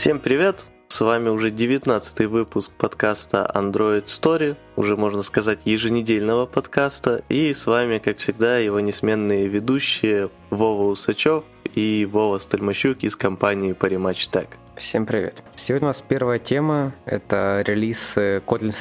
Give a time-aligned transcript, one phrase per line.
[0.00, 0.64] Всем привет!
[0.88, 7.66] С вами уже 19 выпуск подкаста Android Story, уже можно сказать еженедельного подкаста, и с
[7.66, 11.44] вами, как всегда, его несменные ведущие Вова Усачев
[11.74, 14.48] и Вова Стальмощук из компании Parimatch Tech.
[14.74, 15.42] Всем привет.
[15.54, 18.72] Сегодня у нас первая тема– это релиз э, Kotlin,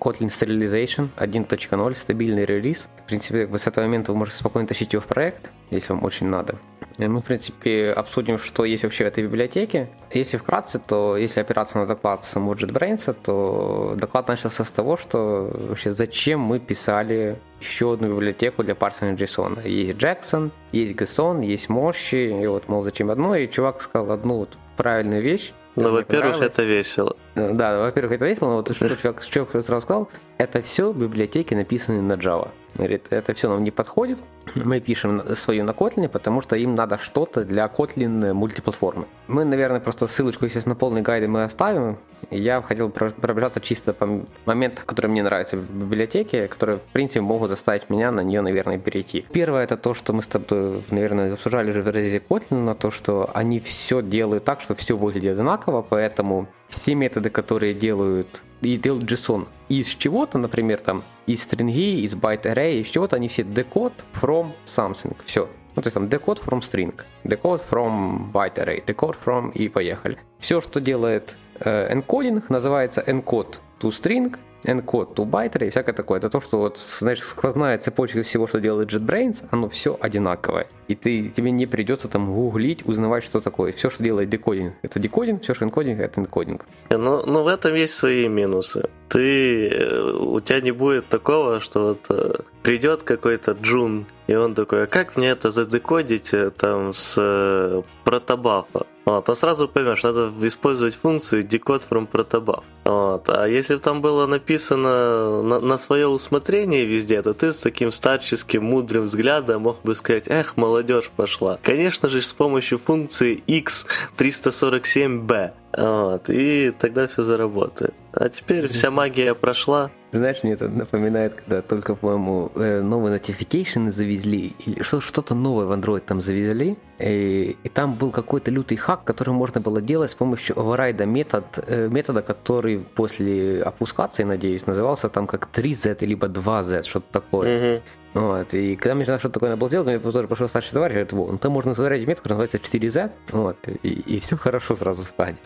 [0.00, 2.88] Kotlin Serialization 1.0, стабильный релиз.
[3.04, 6.26] В принципе, с этого момента вы можете спокойно тащить его в проект, если вам очень
[6.26, 6.58] надо.
[6.98, 9.88] Мы, в принципе, обсудим, что есть вообще в этой библиотеке.
[10.12, 15.50] Если вкратце, то если опираться на доклад самого JetBrains, то доклад начался с того, что
[15.52, 19.66] вообще зачем мы писали еще одну библиотеку для парсинга JSON.
[19.68, 24.38] Есть Jackson, есть GSON, есть Moshi, и вот, мол, зачем одно, и чувак сказал одну
[24.38, 25.52] вот правильную вещь.
[25.76, 27.16] Ну, во-первых, это весело.
[27.34, 32.00] Да, во-первых, это весело, но вот что человек, человек сразу сказал, это все библиотеки написаны
[32.00, 32.50] на Java.
[32.76, 34.18] Говорит, это все нам не подходит,
[34.64, 39.06] мы пишем свою на Kotlin, потому что им надо что-то для Kotlin мультиплатформы.
[39.26, 41.98] Мы, наверное, просто ссылочку, естественно, полный гайды мы оставим.
[42.30, 47.50] Я хотел пробежаться чисто по моментам, которые мне нравятся в библиотеке, которые, в принципе, могут
[47.50, 49.26] заставить меня на нее, наверное, перейти.
[49.32, 52.90] Первое, это то, что мы с тобой, наверное, обсуждали уже в разрезе Kotlin, на то,
[52.90, 58.76] что они все делают так, что все выглядит одинаково, поэтому все методы, которые делают и
[58.76, 63.42] делают JSON из чего-то, например, там из стринги, из byte array, из чего-то, они все
[63.42, 65.48] decode from something, все.
[65.76, 70.18] Ну, то есть там decode from string, decode from byte array, decode from и поехали.
[70.38, 76.18] Все, что делает э, encoding, называется encode to string, to byte и всякое такое.
[76.18, 80.66] Это то, что вот, знаешь, сквозная цепочка всего, что делает JetBrains, оно все одинаковое.
[80.88, 83.72] И ты, тебе не придется там гуглить, узнавать, что такое.
[83.72, 86.66] Все, что делает декодинг, это декодинг, все, что энкодинг, это энкодинг.
[86.90, 88.88] Но, но ну, в этом есть свои минусы.
[89.08, 94.54] Ты, э, у тебя не будет такого, что вот э, придет какой-то джун, и он
[94.54, 98.86] такой, а как мне это задекодить э, там с протобафа?
[99.04, 102.62] Вот, а сразу поймешь, надо использовать функцию decode from protobuf.
[102.84, 103.28] Вот.
[103.28, 107.92] А если бы там было написано на, на свое усмотрение везде, то ты с таким
[107.92, 111.58] старческим мудрым взглядом мог бы сказать, эх, молодежь пошла.
[111.62, 115.52] Конечно же, с помощью функции x347b.
[115.76, 117.92] Вот, и тогда все заработает.
[118.12, 119.90] А теперь вся магия прошла.
[120.14, 125.72] Знаешь, мне это напоминает, когда только, по-моему, э, новые notification завезли, или что-то новое в
[125.72, 130.14] Android там завезли, и, и там был какой-то лютый хак, который можно было делать с
[130.14, 136.84] помощью override метод, э, метода, который после опускации, надеюсь, назывался там как 3Z либо 2Z,
[136.84, 137.48] что-то такое.
[137.48, 137.82] Mm-hmm.
[138.14, 141.12] Вот, и когда мне что-то такое надо было сделать, мне тоже пошел старший товарищ, говорит,
[141.12, 145.02] вот, ну, там можно заварить метод, который называется 4Z, вот, и, и все хорошо сразу
[145.02, 145.38] станет.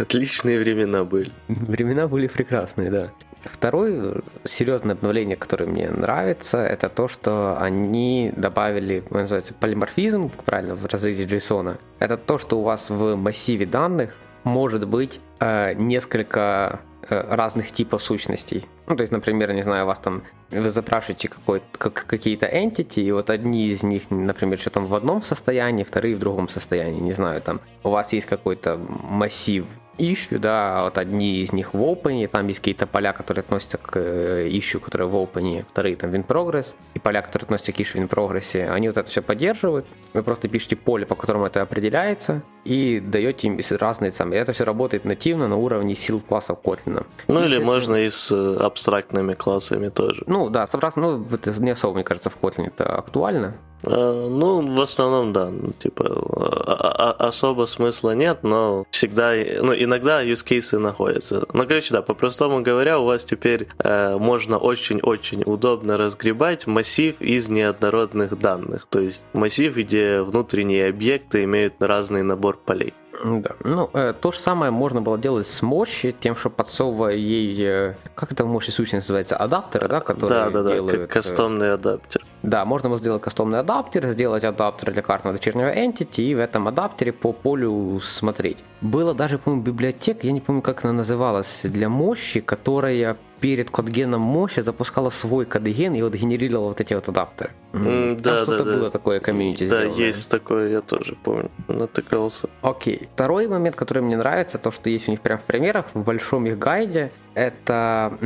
[0.00, 1.30] Отличные времена были.
[1.48, 3.10] Времена были прекрасные, да.
[3.44, 10.86] Второе серьезное обновление, которое мне нравится, это то, что они добавили, называется, полиморфизм, правильно, в
[10.86, 11.78] разрезе JSON.
[11.98, 18.02] Это то, что у вас в массиве данных может быть э, несколько Э, разных типов
[18.02, 18.66] сущностей.
[18.86, 21.30] Ну, то есть, например, не знаю, вас там, вы запрашиваете
[21.78, 26.16] как, какие-то entity, и вот одни из них, например, что там в одном состоянии, вторые
[26.16, 29.64] в другом состоянии, не знаю, там у вас есть какой-то массив
[29.98, 33.96] issue, да, вот одни из них в open, там есть какие-то поля, которые относятся к
[33.96, 38.00] э, issue, которые в open, вторые там in progress, и поля, которые относятся к issue
[38.00, 39.86] in progress, они вот это все поддерживают.
[40.12, 44.10] Вы просто пишете поле, по которому это определяется, и даете им разные.
[44.10, 47.06] И это все работает нативно на уровне сил классов Kotlin.
[47.28, 50.24] Ну и или можно и с э, абстрактными классами тоже.
[50.26, 53.54] Ну да, с абстрактными, ну это не особо, мне кажется, в Kotlin это актуально.
[53.84, 55.50] Э, ну, в основном, да.
[55.50, 61.46] Ну, типа, а, а, особо смысла нет, но всегда, ну, иногда use cases находятся.
[61.52, 67.48] Ну, короче, да, по-простому говоря, у вас теперь э, можно очень-очень удобно разгребать массив из
[67.48, 68.86] неоднородных данных.
[68.88, 72.94] То есть массив, где внутренние объекты имеют разный набор полей.
[73.22, 73.50] Да.
[73.62, 77.94] Ну, э, то же самое можно было делать с мощи, тем, что подсовывая ей, э,
[78.14, 80.94] как это в мощи сущность называется, адаптеры, да, которые да, да, да, делают...
[80.94, 82.22] Э, кастомный адаптер.
[82.44, 86.68] Да, можно было сделать кастомный адаптер, сделать адаптер для картного дочернего entity и в этом
[86.68, 88.58] адаптере по полю смотреть.
[88.82, 94.20] Было даже, по-моему, библиотека, я не помню, как она называлась, для мощи, которая перед кодгеном
[94.20, 97.50] мощи запускала свой кодген и вот генерировала вот эти вот адаптеры.
[97.72, 98.90] Mm, да, Там что-то да, было да.
[98.90, 99.96] такое комьюнити Да, сделано.
[100.06, 102.48] есть такое, я тоже помню, натыкался.
[102.60, 103.08] Окей.
[103.14, 106.44] Второй момент, который мне нравится, то, что есть у них прям в примерах, в большом
[106.46, 108.18] их гайде, это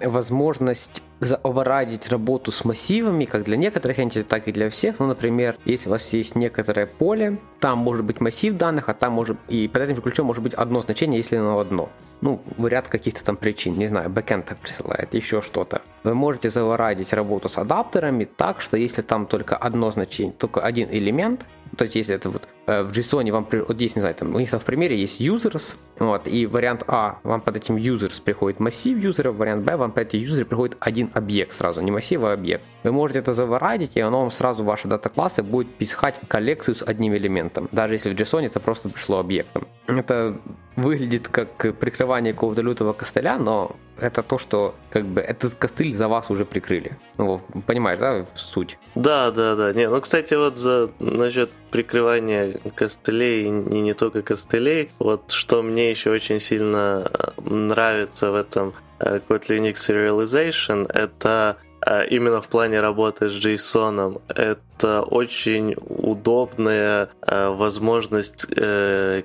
[0.00, 4.98] возможность заоверрайдить работу с массивами, как для некоторых entity, так и для всех.
[4.98, 9.12] Ну, например, если у вас есть некоторое поле, там может быть массив данных, а там
[9.12, 11.88] может и под этим ключом может быть одно значение, если оно одно.
[12.20, 15.82] Ну, ряд каких-то там причин, не знаю, бэкэнд так присылает, еще что-то.
[16.04, 20.88] Вы можете заворадить работу с адаптерами так, что если там только одно значение, только один
[20.90, 21.44] элемент,
[21.76, 24.38] То есть, если это вот э, в JSON вам, вот здесь, не знаю, там у
[24.38, 28.60] них там в примере есть users, вот, и вариант А, вам под этим users приходит
[28.60, 32.32] массив юзеров, вариант Б, вам под эти юзеры приходит один объект сразу, не массив, а
[32.32, 32.64] объект.
[32.82, 37.14] Вы можете это заворадить, и оно вам сразу ваши дата-классы будет писать коллекцию с одним
[37.14, 39.66] элементом, даже если в JSON это просто пришло объектом.
[39.86, 40.38] Это
[40.76, 46.08] выглядит как прикрывание какого-то лютого костыля, но это то, что как бы этот костыль за
[46.08, 46.96] вас уже прикрыли.
[47.18, 48.78] Ну, понимаешь, да, суть?
[48.94, 49.72] Да, да, да.
[49.72, 55.90] Не, ну, кстати, вот за насчет прикрывания костылей и не только костылей, вот что мне
[55.90, 61.56] еще очень сильно э, нравится в этом э, Kotlin X Serialization, это
[61.86, 68.46] э, именно в плане работы с JSON, это очень удобная возможность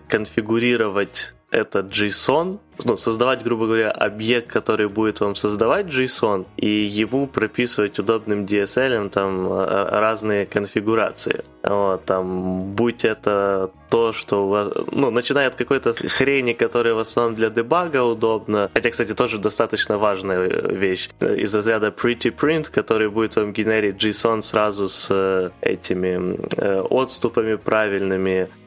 [0.07, 7.27] конфигурировать этот JSON, ну, создавать, грубо говоря, объект, который будет вам создавать JSON, и ему
[7.27, 11.43] прописывать удобным DSL там а, разные конфигурации.
[11.63, 16.99] Вот, там, будь это то, что у вас, ну, начиная от какой-то хрени, которая в
[16.99, 23.09] основном для дебага удобна, хотя, кстати, тоже достаточно важная вещь, из разряда pretty print, который
[23.09, 28.58] будет вам генерить JSON сразу с э, этими э, отступами правильными, Э,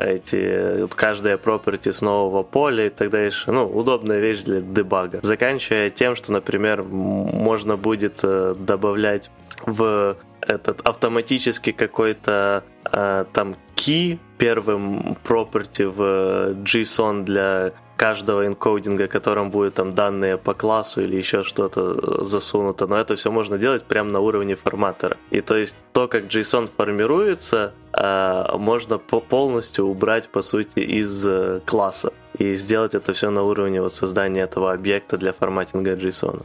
[0.00, 3.50] эти вот каждая property с нового поля и так дальше.
[3.50, 5.20] Ну, удобная вещь для дебага.
[5.22, 9.30] Заканчивая тем, что, например, можно будет э, добавлять
[9.66, 19.50] в этот автоматически какой-то э, там key первым property в JSON для каждого энкодинга, которым
[19.50, 24.10] будет там данные по классу или еще что-то засунуто, но это все можно делать прямо
[24.10, 25.16] на уровне форматора.
[25.30, 31.60] И то есть то, как JSON формируется, а, можно полностью убрать, по сути, из э,
[31.64, 36.44] класса и сделать это все на уровне вот создания этого объекта для форматинга JSON.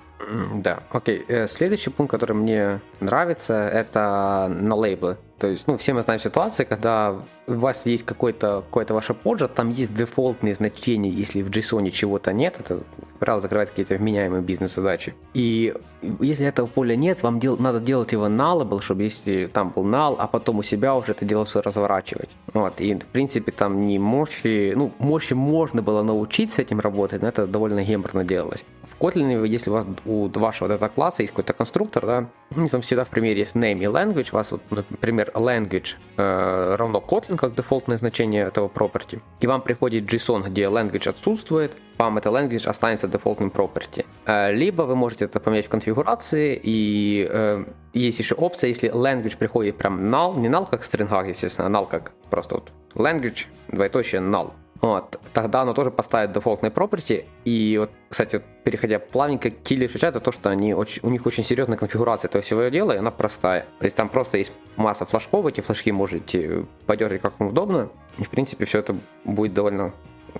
[0.55, 1.25] Да, окей.
[1.27, 5.17] Э, следующий пункт, который мне нравится, это на лейблы.
[5.39, 7.15] То есть, ну, все мы знаем ситуации, когда
[7.47, 12.33] у вас есть какой-то какой ваше поджа, там есть дефолтные значения, если в JSON чего-то
[12.33, 12.81] нет, это,
[13.19, 15.15] правило, закрывает какие-то вменяемые бизнес-задачи.
[15.33, 15.73] И
[16.19, 20.17] если этого поля нет, вам дел, надо делать его nullable, чтобы если там был null,
[20.19, 22.29] а потом у себя уже это дело все разворачивать.
[22.53, 27.29] Вот, и, в принципе, там не мощи, ну, мощи можно было научиться этим работать, но
[27.29, 28.65] это довольно геморно делалось.
[28.99, 32.29] Kotlin, если у вас у вашего дата-класса есть какой-то конструктор, да,
[32.69, 37.03] там всегда в примере есть name и language, у вас, вот, например, language э, равно
[37.05, 42.29] Kotlin, как дефолтное значение этого property, и вам приходит JSON, где language отсутствует, вам это
[42.29, 44.05] language останется дефолтным property.
[44.25, 49.37] Э, либо вы можете это поменять в конфигурации, и э, есть еще опция, если language
[49.37, 53.45] приходит прям null, не null как в стрингах, естественно, а null как просто вот language,
[53.67, 54.51] двоеточие null.
[54.81, 55.19] Вот.
[55.33, 57.25] Тогда оно тоже поставит дефолтные property.
[57.43, 61.25] И вот, кстати, вот, переходя плавненько, киллер фича это то, что они очень, у них
[61.25, 63.65] очень серьезная конфигурация этого всего дела, и она простая.
[63.79, 67.89] То есть там просто есть масса флажков, эти флажки можете подергать как вам удобно.
[68.17, 68.95] И, в принципе, все это
[69.25, 69.93] будет довольно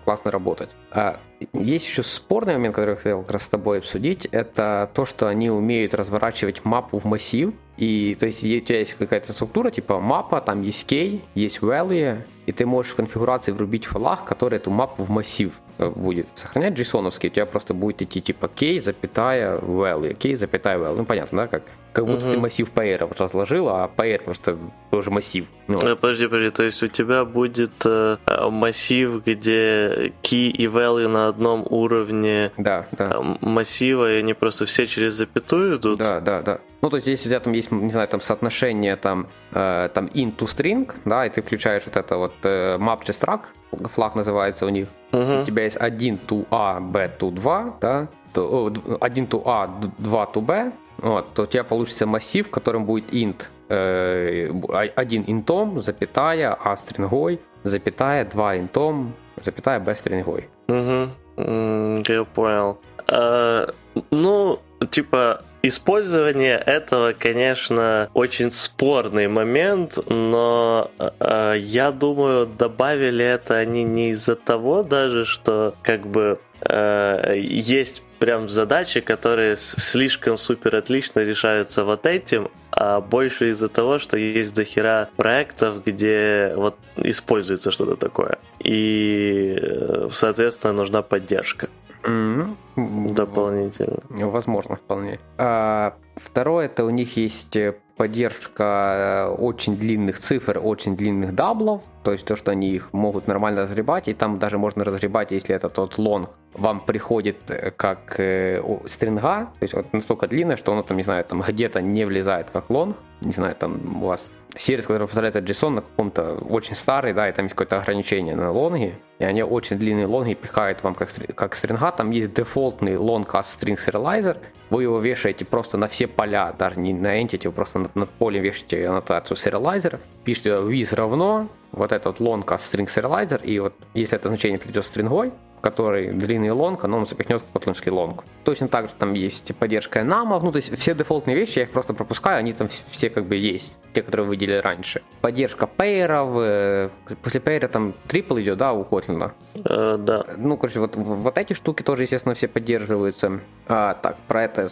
[0.06, 0.69] классно работать.
[0.91, 1.19] А
[1.53, 5.27] есть еще спорный момент, который я хотел как раз с тобой обсудить, это то, что
[5.27, 10.02] они умеют разворачивать мапу в массив, и то есть у тебя есть какая-то структура, типа
[10.02, 14.70] мапа, там есть key, есть value, и ты можешь в конфигурации врубить флаг, который эту
[14.70, 19.60] мапу в массив э, будет сохранять json у тебя просто будет идти типа key, запятая,
[19.60, 20.98] value, key, запятая, value.
[20.98, 21.64] Ну, понятно, да, как?
[21.94, 22.33] Как будто угу.
[22.33, 24.57] ты массив pair разложил, а pair просто
[24.91, 25.45] тоже массив.
[25.68, 25.77] Ну.
[25.77, 28.18] Э, подожди, подожди, то есть у тебя будет э,
[28.50, 33.12] массив, где key и value на одном уровне да, да.
[33.15, 36.00] Э, массива, и они просто все через запятую идут?
[36.00, 36.60] Да, да, да.
[36.81, 40.05] Ну, то есть, если у тебя там есть, не знаю, там соотношение там, э, там
[40.08, 43.46] int to string, да, и ты включаешь вот это вот э, map to struct,
[43.93, 45.41] флаг называется у них, uh-huh.
[45.41, 50.29] у тебя есть 1 to a, b to 2, да, то, 1 to a, 2
[50.34, 54.51] to b, вот, то у тебя получится массив, в котором будет int, э,
[54.96, 59.13] один интом, запятая, а стрингой, запятая, 2 интом,
[59.44, 60.50] запятая, b стрингой.
[60.68, 62.77] Угу, я понял.
[63.08, 63.74] А,
[64.12, 73.84] ну, типа, Использование этого, конечно, очень спорный момент, но э, я думаю, добавили это они
[73.84, 81.22] не из-за того даже, что как бы э, есть прям задачи, которые слишком супер отлично
[81.22, 87.96] решаются вот этим, а больше из-за того, что есть дохера проектов, где вот используется что-то
[87.96, 88.38] такое.
[88.60, 91.70] И, э, соответственно, нужна поддержка.
[92.04, 93.14] Mm-hmm.
[93.14, 94.00] Дополнительно.
[94.10, 95.20] Возможно, вполне.
[95.38, 97.58] А, Второе, это у них есть
[98.00, 103.27] поддержка очень длинных цифр, очень длинных double ов, то есть то, что они их могут
[103.27, 107.36] нормально разгребать, и там даже можно разгребать, если это тот long вам приходит
[107.75, 111.41] как э, string а, то есть вот настолько длинная, что оно там, не знаю, там
[111.41, 115.82] где-то не влезает как long, не знаю, там у вас сервис, который позволяет JSON на
[115.82, 119.77] каком-то очень старый, да, и там есть какое-то ограничение на long и, и они очень
[119.77, 123.77] длинные long и пихают вам как, как string а, там есть дефолтный long cast string
[123.77, 124.38] serializer,
[124.70, 128.10] вы его вешаете просто на все поля, даже не на entity, вы просто над, над
[128.10, 134.18] полем вешаете аннотацию serializer, пишите with равно, вот этот long string serializer, и вот если
[134.18, 138.24] это значение придет string ой, который длинный long, оно запихнет в котлинский long.
[138.44, 141.66] Точно так же там есть поддержка enum а, ну то есть все дефолтные вещи, я
[141.66, 145.01] их просто пропускаю, они там все как бы есть, те, которые вы видели раньше.
[145.22, 146.89] Поддержка pair ов, э,
[147.22, 149.32] после пейра там трипл идет, да, у Kotlin?
[149.56, 150.25] Uh, да.
[150.38, 153.42] Ну, короче, вот, вот эти штуки тоже, естественно, все поддерживаются.
[153.68, 154.68] А, так, про это,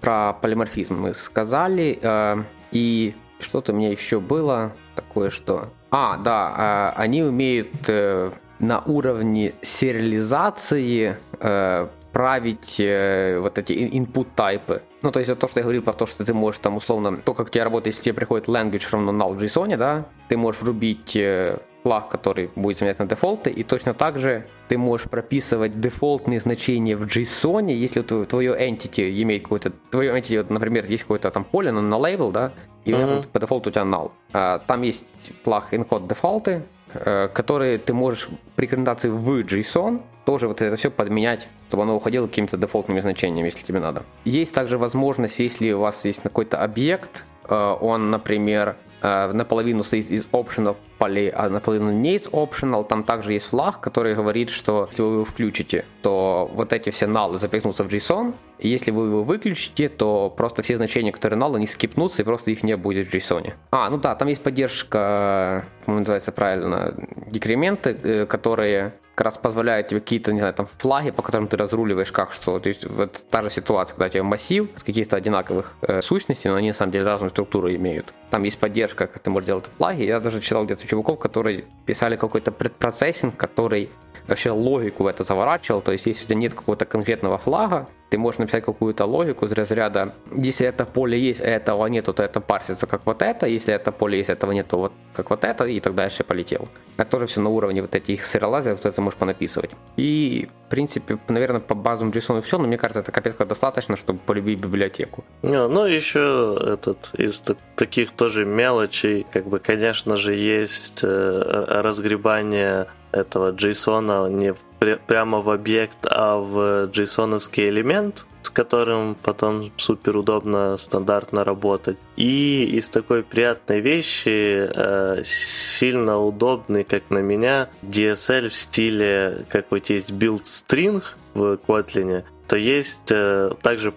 [0.00, 1.98] про полиморфизм мы сказали.
[2.02, 5.70] А, и что-то у меня еще было такое, что...
[5.90, 14.26] А, да, а, они умеют э, на уровне сериализации э, править э, вот эти input
[14.34, 14.82] тайпы.
[15.02, 17.34] Ну, то есть, то, что я говорил про то, что ты можешь там условно, то,
[17.34, 21.16] как тебе работает, если тебе приходит language равно null в JSON, да, ты можешь врубить
[21.16, 26.40] э, флаг, который будет заменять на дефолты, и точно так же ты можешь прописывать дефолтные
[26.40, 31.44] значения в JSON, если твое entity имеет какой-то, твое entity, вот, например, есть какое-то там
[31.44, 32.52] поле на, на label, да,
[32.84, 33.26] и uh-huh.
[33.28, 34.10] по дефолту у тебя null.
[34.32, 35.04] А, там есть
[35.44, 41.48] флаг encode дефолты, которые ты можешь при конвертации в JSON тоже вот это все подменять,
[41.68, 44.04] чтобы оно уходило какими-то дефолтными значениями, если тебе надо.
[44.24, 50.10] Есть также возможность, если у вас есть какой-то объект, э, он, например, э, наполовину состоит
[50.10, 54.86] из опшенов полей, а наполовину не из optional, там также есть флаг, который говорит, что
[54.90, 59.06] если вы его включите, то вот эти все налы запихнутся в JSON, и если вы
[59.06, 63.08] его выключите, то просто все значения, которые null, они скипнутся, и просто их не будет
[63.08, 63.52] в JSON.
[63.70, 66.94] А, ну да, там есть поддержка, как называется правильно,
[67.26, 71.58] декременты, э, которые как раз позволяют тебе какие-то, не знаю, там флаги, по которым ты
[71.58, 72.58] разруливаешь как что.
[72.58, 76.48] То есть вот та же ситуация, когда у тебя массив с каких-то одинаковых э, сущностей,
[76.48, 78.14] но они на самом деле разную структуру имеют.
[78.30, 80.04] Там есть поддержка, как ты можешь делать флаги.
[80.04, 83.90] Я даже читал где-то чуваков, которые писали какой-то предпроцессинг, который
[84.30, 85.82] вообще логику в это заворачивал.
[85.82, 89.52] То есть, если у тебя нет какого-то конкретного флага, ты можешь написать какую-то логику из
[89.52, 93.72] разряда, если это поле есть, а этого нет, то это парсится как вот это, если
[93.72, 96.68] это поле есть, этого нет, то вот как вот это, и так дальше полетел.
[96.96, 99.70] Который все на уровне вот этих сериалайзеров, кто это можешь понаписывать.
[99.96, 103.96] И, в принципе, наверное, по базам JSON все, но мне кажется, это капец как достаточно,
[103.96, 105.24] чтобы полюбить библиотеку.
[105.42, 107.42] Не, ну, еще этот, из
[107.76, 114.58] таких тоже мелочей, как бы, конечно же, есть э, разгребание этого JSON не в,
[115.06, 121.98] прямо в объект, а в json элемент, с которым потом супер удобно стандартно работать.
[122.16, 129.66] И из такой приятной вещи э, сильно удобный, как на меня, DSL в стиле, как
[129.70, 131.02] вот есть build string
[131.34, 133.94] в Kotlin, то есть э, также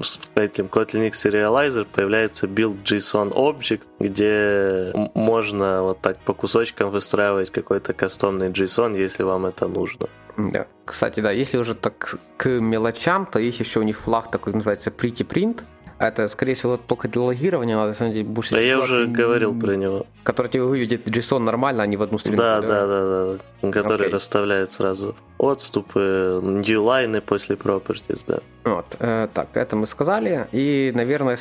[0.00, 7.50] с этим Kotlin Serializer появляется build JSON object, где можно вот так по кусочкам выстраивать
[7.50, 10.06] какой-то кастомный JSON, если вам это нужно.
[10.36, 10.68] Да.
[10.84, 14.90] Кстати, да, если уже так к мелочам, то есть еще у них флаг такой называется
[14.90, 15.64] Pretty Print,
[15.98, 20.06] это, скорее всего, только для логирования надо, на больше Да я уже говорил про него.
[20.22, 22.42] Который тебе выведет JSON нормально, а не в одну стрингу.
[22.42, 23.70] Да, да, да, да, да.
[23.70, 24.12] Который okay.
[24.12, 28.40] расставляет сразу отступы, ньюлайны после properties, да.
[28.64, 30.48] Вот, э, так, это мы сказали.
[30.52, 31.38] И, наверное,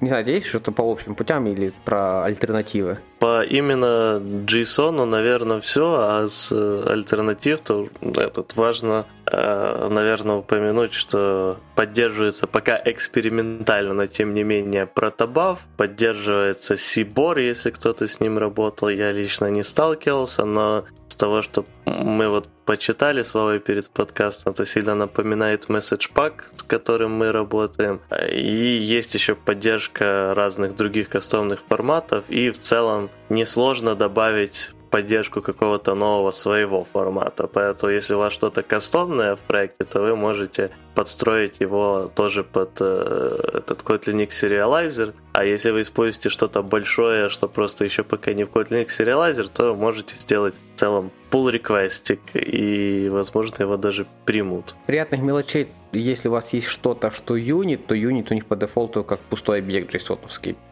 [0.00, 2.98] не знаю, есть что-то по общим путям или про альтернативы?
[3.18, 11.58] По именно JSON, наверное, все, а с альтернатив, то этот важно, э, наверное, упомянуть, что
[11.74, 18.88] поддерживается пока экспериментально, но тем не менее протобаф, поддерживается Sibor, если кто-то с ним работал,
[18.88, 24.52] я лично не сталкивался, но с того, что мы вот почитали с Вовой перед подкастом,
[24.52, 28.00] это сильно напоминает Message Pack, с которым мы работаем.
[28.30, 32.24] И есть еще поддержка разных других кастомных форматов.
[32.28, 37.46] И в целом несложно добавить поддержку какого-то нового своего формата.
[37.46, 42.78] Поэтому, если у вас что-то кастомное в проекте, то вы можете подстроить его тоже под
[42.80, 45.12] э, этот Kotlin X Serializer.
[45.34, 49.50] А если вы используете что-то большое, что просто еще пока не в Kotlin X Serializer,
[49.52, 54.74] то можете сделать в целом pull реквестик и, возможно, его даже примут.
[54.86, 59.04] Приятных мелочей, если у вас есть что-то, что юнит, то юнит у них по дефолту
[59.04, 60.18] как пустой объект json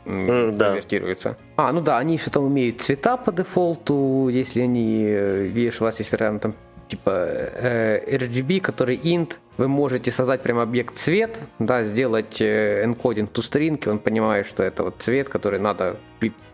[0.06, 0.66] mm, да.
[0.66, 1.36] конвертируется.
[1.56, 5.98] А, ну да, они что-то умеют цвета по дефолту, если они, э, видишь, у вас
[5.98, 6.54] есть, вероятно, там
[6.94, 13.30] типа э, RGB, который int, вы можете создать прям объект цвет, да, сделать э, encoding
[13.32, 15.96] to string, и он понимает, что это вот цвет, который надо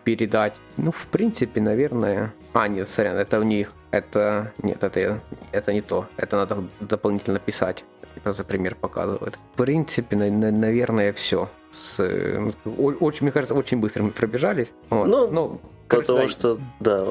[0.04, 0.54] передать.
[0.78, 2.32] Ну, в принципе, наверное...
[2.54, 3.73] А, нет, сорян, это у них.
[3.90, 4.52] Это...
[4.62, 5.20] Нет, это,
[5.52, 6.06] это не то.
[6.16, 7.85] Это надо дополнительно писать.
[8.16, 9.38] Это за пример показывает.
[9.52, 11.50] В принципе, на, на, наверное, все.
[11.70, 12.52] С, ну,
[13.00, 14.73] очень, мне кажется, очень быстро мы пробежались.
[14.88, 15.06] Вот.
[15.06, 17.04] Ну, ну Потому что, да,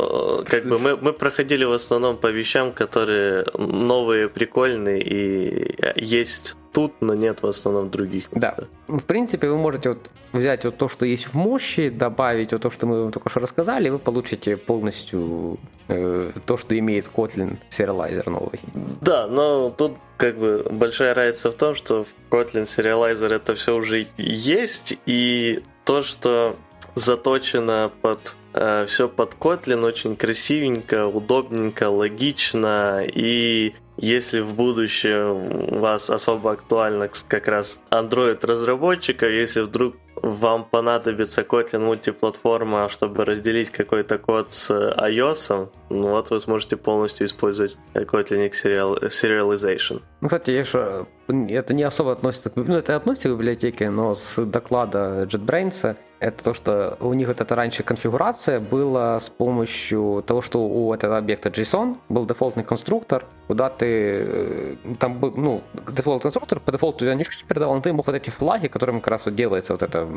[0.45, 6.93] как бы мы, мы проходили в основном по вещам, которые новые, прикольные и есть тут,
[7.01, 8.25] но нет в основном других.
[8.31, 8.55] Да.
[8.87, 12.69] В принципе, вы можете вот взять вот то, что есть в мощи, добавить вот то,
[12.69, 15.57] что мы вам только что рассказали, и вы получите полностью
[15.87, 18.59] э, то, что имеет Kotlin сериалайзер новый.
[19.01, 23.75] Да, но тут как бы большая разница в том, что в Kotlin сериалайзер это все
[23.75, 26.55] уже есть, и то, что
[26.95, 36.09] заточено под э, все под Kotlin очень красивенько, удобненько, логично и если в будущем вас
[36.09, 44.17] особо актуально как раз Android разработчика, если вдруг вам понадобится Kotlin мультиплатформа, чтобы разделить какой-то
[44.17, 50.01] код с iOS, ну вот вы сможете полностью использовать Kotlin X Serialization.
[50.21, 54.43] Ну, кстати, я еще, это не особо относится, ну, это относится к библиотеке, но с
[54.45, 60.41] доклада JetBrains это то, что у них вот эта раньше конфигурация была с помощью того,
[60.41, 66.23] что у этого объекта JSON был дефолтный конструктор, куда ты, э, там был, ну, дефолтный
[66.23, 69.07] конструктор по дефолту я ничего не передал, но ты мог вот эти флаги, которыми как
[69.07, 70.07] раз вот делается вот эта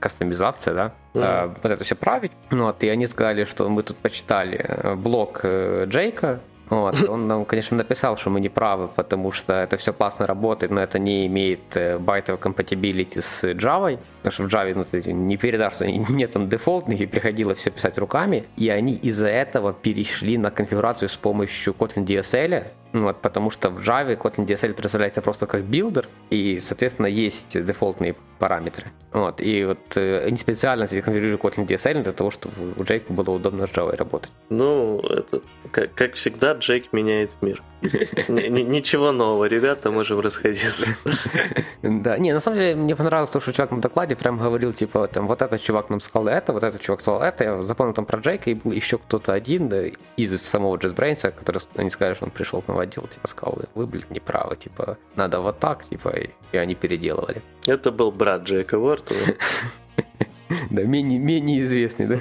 [0.00, 1.58] кастомизация, да, mm-hmm.
[1.62, 2.32] вот это все править.
[2.50, 7.02] Ну, вот, и они сказали, что мы тут почитали э, блок Джейка, вот.
[7.08, 10.80] Он нам, конечно, написал, что мы не правы, потому что это все классно работает, но
[10.80, 11.60] это не имеет
[12.00, 16.48] байтовой compatibility с Java, потому что в Java ну, ты не передашь, что нет там
[16.48, 21.74] дефолтных, и приходилось все писать руками, и они из-за этого перешли на конфигурацию с помощью
[21.74, 22.64] Kotlin DSL,
[23.02, 28.14] вот, потому что в Java Kotlin DSL представляется просто как билдер, и, соответственно, есть дефолтные
[28.38, 28.92] параметры.
[29.12, 33.30] Вот, и вот э, они специально конфигурируют Kotlin DSL для того, чтобы у Джейка было
[33.30, 34.30] удобно с Java работать.
[34.50, 37.62] Ну, это, как, как всегда, Джейк меняет мир.
[37.82, 40.96] Ничего нового, ребята, можем расходиться.
[41.82, 45.06] Да, не, на самом деле мне понравилось то, что чувак на докладе прям говорил, типа,
[45.08, 48.06] там, вот этот чувак нам сказал это, вот этот чувак сказал это, я запомнил там
[48.06, 49.84] про Джейка, и был еще кто-то один да,
[50.16, 53.58] из самого JetBrains, который, они сказали, что он пришел к нам в отдел, типа, сказал,
[53.74, 56.08] вы, блин, неправы, типа, надо вот так, типа,
[56.52, 57.42] и, они переделывали.
[57.66, 59.20] Это был брат Джейка Уортона.
[60.70, 62.20] Да, менее, менее известный, да?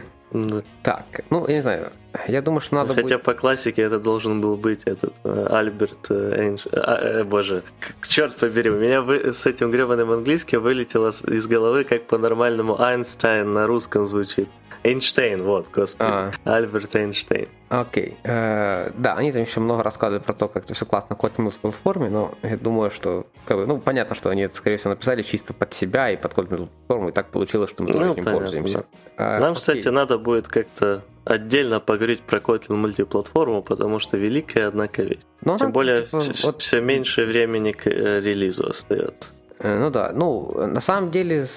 [0.82, 1.92] Так, ну, я не знаю,
[2.28, 3.24] я думаю, что надо Хотя будет...
[3.24, 6.68] по классике это должен был быть этот э, Альберт э, Эйнш...
[6.72, 7.64] А, э, боже,
[8.08, 9.32] черт побери, у меня вы...
[9.32, 14.50] с этим гребаным английским вылетело из головы, как по-нормальному Айнштейн на русском звучит.
[14.86, 16.10] Эйнштейн, вот, господи.
[16.10, 16.32] А.
[16.46, 17.48] Альберт Эйнштейн.
[17.70, 18.18] Окей.
[18.24, 21.58] Э, да, они там еще много рассказывают про то, как это все классно код в
[21.58, 25.24] платформе, но я думаю, что, как бы, ну, понятно, что они это, скорее всего, написали
[25.24, 28.26] чисто под себя и под код платформу, и так получилось, что мы ну, тоже этим
[28.26, 28.86] пользуемся.
[29.18, 29.56] Нам, окей.
[29.56, 35.22] кстати, надо будет как-то отдельно поговорить про Kotlin мультиплатформу, потому что великая, однако, вещь.
[35.42, 36.62] Ну, Тем более, типа, все, вот...
[36.62, 39.32] все меньше времени к э, релизу остается.
[39.58, 41.48] Э, ну да, ну, на самом деле,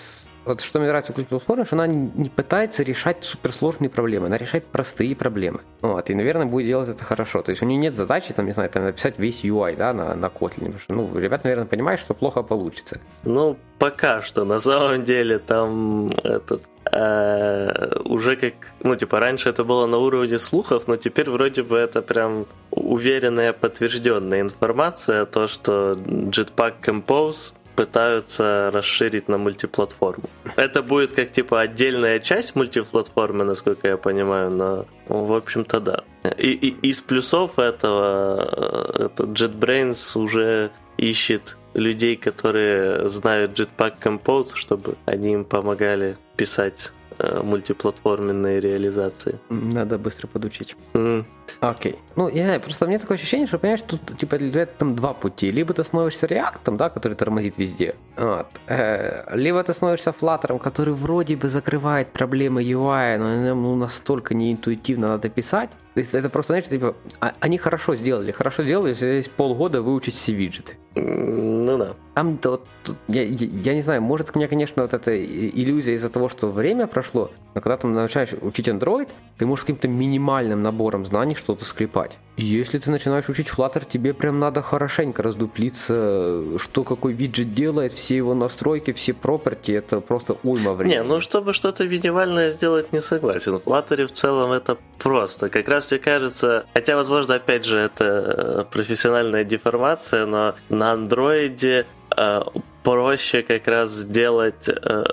[0.49, 5.15] вот что мне нравится Культуру что она не пытается решать суперсложные проблемы, она решает простые
[5.15, 5.61] проблемы.
[5.83, 7.43] Вот, и, наверное, будет делать это хорошо.
[7.43, 10.15] То есть у нее нет задачи, там, не знаю, там, написать весь UI, да, на,
[10.15, 10.73] на Kotlin.
[10.73, 12.99] Потому что, ну, ребят, наверное, понимают, что плохо получится.
[13.25, 14.45] Ну, пока что.
[14.45, 20.39] На самом деле, там этот э, уже как, ну, типа, раньше это было на уровне
[20.39, 28.71] слухов, но теперь вроде бы это прям уверенная, подтвержденная информация, то, что Jetpack Compose пытаются
[28.73, 30.29] расширить на мультиплатформу.
[30.57, 36.03] Это будет как типа отдельная часть мультиплатформы, насколько я понимаю, но в общем-то да.
[36.39, 44.57] И, и из плюсов этого э, этот JetBrains уже ищет людей, которые знают Jetpack Compose,
[44.57, 49.39] чтобы они им помогали писать э, мультиплатформенные реализации.
[49.51, 50.75] Надо быстро подучить.
[50.95, 51.25] Mm.
[51.61, 51.99] Окей.
[52.17, 54.39] Ну, я не знаю, просто у меня такое ощущение, что, понимаешь, тут, типа,
[54.79, 55.51] там два пути.
[55.51, 57.95] Либо ты становишься реактом, да, который тормозит везде.
[58.17, 58.47] Вот.
[58.67, 65.09] Э, либо ты становишься флаттером, который вроде бы закрывает проблемы UI, но ну, настолько неинтуитивно
[65.09, 65.71] надо писать.
[65.95, 70.15] То есть это просто, знаешь, типа, а, они хорошо сделали, хорошо сделали, если полгода выучить
[70.15, 70.77] все виджеты.
[70.95, 71.95] Ну да.
[72.15, 75.95] Там, то, то, я, я, я не знаю, может у меня, конечно, вот эта иллюзия
[75.95, 79.09] из-за того, что время прошло, но когда ты начинаешь учить Android,
[79.39, 82.19] ты можешь каким-то минимальным набором знаний что-то скрипать.
[82.37, 88.17] Если ты начинаешь учить Flutter, тебе прям надо хорошенько раздуплиться, что какой виджет делает, все
[88.17, 90.95] его настройки, все property, это просто уйма времени.
[90.95, 93.59] Не, ну чтобы что-то минимальное сделать, не согласен.
[93.59, 95.49] В Flutter в целом это просто.
[95.49, 101.87] Как раз мне кажется, хотя, возможно, опять же, это э, профессиональная деформация, но на андроиде
[102.17, 102.41] э,
[102.85, 105.05] проще как раз сделать э,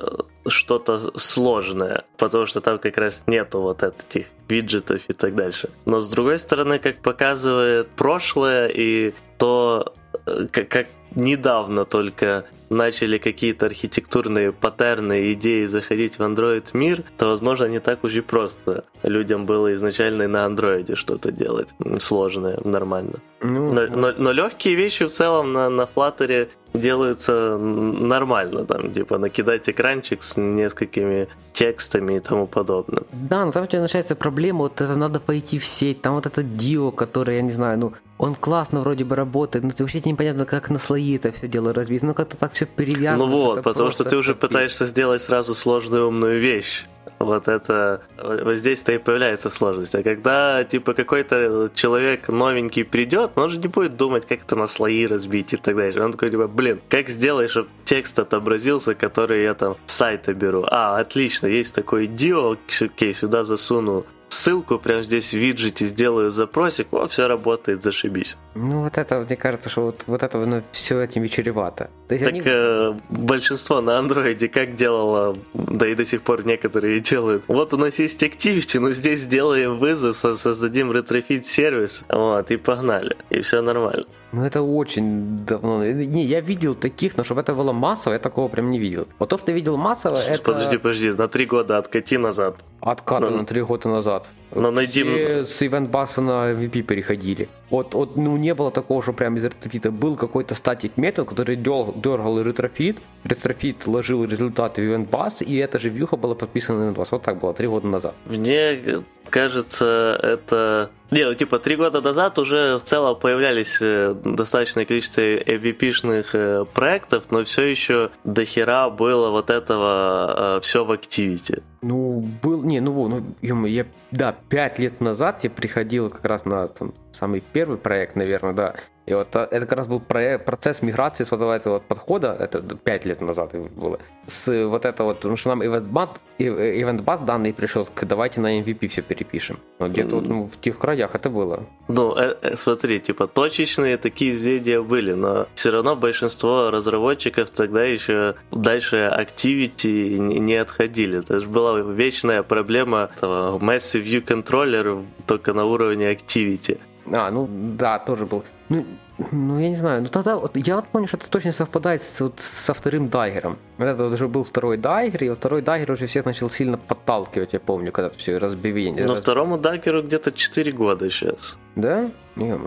[0.47, 5.69] что-то сложное, потому что там как раз нету вот этих виджетов и так дальше.
[5.85, 9.93] Но с другой стороны, как показывает прошлое и то,
[10.25, 17.27] э, как, как недавно только начали какие-то архитектурные паттерны, идеи заходить в Android мир, то,
[17.27, 23.19] возможно, не так уж и просто людям было изначально на андроиде что-то делать сложное, нормально.
[23.41, 29.17] Ну, но, но, но легкие вещи в целом на, на Flutter делаются нормально, там, типа,
[29.17, 33.03] накидать экранчик с несколькими текстами и тому подобное.
[33.13, 36.45] Да, там у тебя начинается проблема, вот это надо пойти в сеть, там вот этот
[36.45, 40.69] Dio, который, я не знаю, ну, он классно вроде бы работает, но вообще непонятно, как
[40.69, 43.25] на слои это все дело разбить, ну как-то так все перевязано.
[43.25, 46.85] Ну вот, потому что ты уже пытаешься сделать сразу сложную умную вещь
[47.19, 49.95] вот это, вот здесь-то и появляется сложность.
[49.95, 54.67] А когда, типа, какой-то человек новенький придет, он же не будет думать, как это на
[54.67, 56.03] слои разбить и так далее.
[56.03, 60.65] Он такой, типа, блин, как сделать, чтобы текст отобразился, который я там с сайта беру?
[60.69, 66.87] А, отлично, есть такой дио, окей, сюда засуну ссылку прямо здесь в виджете, сделаю запросик,
[66.93, 68.37] о, все работает, зашибись.
[68.55, 71.89] Ну, вот это, мне кажется, что вот, вот это ну, все этим и чревато.
[72.07, 72.41] так они...
[72.45, 77.43] э, большинство на андроиде как делало, да и до сих пор некоторые делают.
[77.47, 83.17] Вот у нас есть Activity, но здесь сделаем вызов, создадим Retrofit сервис, вот, и погнали.
[83.29, 84.05] И все нормально.
[84.35, 85.85] Ну это очень давно.
[85.85, 89.07] Не, я видел таких, но чтобы это было массово, я такого прям не видел.
[89.17, 90.43] Вот то, что ты видел массово, это...
[90.43, 92.63] Подожди, подожди, на три года откати назад.
[92.81, 93.37] Откаты но...
[93.37, 94.27] на три года назад.
[94.53, 95.03] Но найди...
[95.03, 97.47] Все с Event Bus на MVP переходили.
[97.69, 99.89] Вот, вот, ну не было такого, что прям из Retrofit а.
[99.89, 105.55] Был какой-то static метод, который дергал, дергал Retrofit, Retrofit ложил результаты в Event Bus, и
[105.57, 107.07] эта же вьюха была подписана на Bus.
[107.11, 108.13] Вот так было, три года назад.
[108.25, 110.89] Мне кажется, это...
[111.11, 116.29] Не, ну типа три года назад уже в целом появлялись э, достаточное количество MVP -шных
[116.33, 121.61] э, проектов, но все еще до хера было вот этого э, все в Activity.
[121.81, 126.67] Ну, был, не, ну, ну, я, да, пять лет назад я приходил как раз на
[126.67, 131.23] там, самый первый проект, наверное, да, и вот это как раз был проект, процесс миграции
[131.23, 135.35] с вот этого вот подхода, это 5 лет назад было, с вот это вот, потому
[135.37, 139.59] что нам EventBus, EventBus данные пришел, давайте на MVP все перепишем.
[139.79, 141.67] Вот где-то вот ну, в тех краях это было.
[141.87, 147.83] Ну, э, э, смотри, типа точечные такие известия были, но все равно большинство разработчиков тогда
[147.83, 151.19] еще дальше Activity не отходили.
[151.19, 156.79] Это же была вечная проблема этого Massive View Controller только на уровне Activity.
[157.11, 158.43] А, ну да, тоже был.
[158.69, 158.85] Ну,
[159.31, 160.01] ну, я не знаю.
[160.01, 163.57] Ну тогда вот я вот помню, что это точно совпадает с, вот, со вторым дайгером.
[163.77, 167.53] Вот это вот уже был второй дайгер, и второй дайгер уже всех начал сильно подталкивать,
[167.53, 169.05] я помню, когда все разбивение.
[169.05, 169.21] Но раз...
[169.21, 171.57] второму дайгеру где-то 4 года сейчас.
[171.75, 172.11] Да?
[172.35, 172.57] Не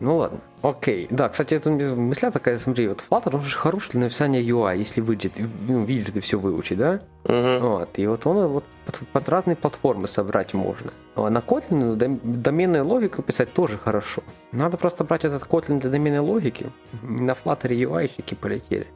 [0.00, 0.40] Ну ладно.
[0.62, 1.06] Окей.
[1.10, 5.00] Да, кстати, это мысля такая, смотри, вот Flutter, он же хороший для написания UI, если
[5.00, 7.00] виджет, ну, виджеты все выучить, да?
[7.24, 7.66] Угу.
[7.66, 7.98] Вот.
[7.98, 10.92] И вот он вот под, под разные платформы собрать можно.
[11.14, 14.22] А на Kotlin доменную логику писать тоже хорошо.
[14.52, 16.66] Надо просто брать этот Kotlin для доменной логики.
[17.02, 18.86] На Flutter UI-щики полетели.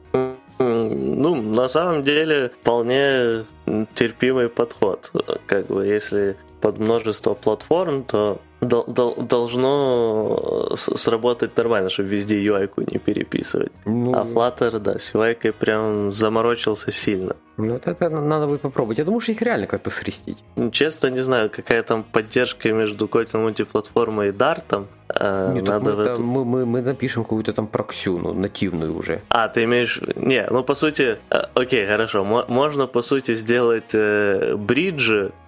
[0.59, 3.45] Ну, на самом деле, вполне
[3.95, 5.11] терпимый подход.
[5.47, 10.37] Как бы, если под множество платформ, то должно
[10.75, 13.71] сработать нормально, чтобы везде UI-ку не переписывать.
[13.85, 17.35] Ну, а Flutter, да, с UI прям заморочился сильно.
[17.57, 18.97] Ну, вот это надо будет попробовать.
[18.97, 20.37] Я думаю, что их реально как-то срестить.
[20.71, 24.87] Честно, не знаю, какая там поддержка между Kotlin мультиплатформой и Dart.
[25.09, 26.23] А, Нет, надо мы, эту...
[26.23, 29.21] мы, мы, мы напишем какую-то там проксю, ну, нативную уже.
[29.29, 30.01] А, ты имеешь...
[30.15, 31.17] Не, ну, по сути...
[31.29, 32.23] Э, окей, хорошо.
[32.23, 35.40] Можно, по сути, сделать э, бриджи, э,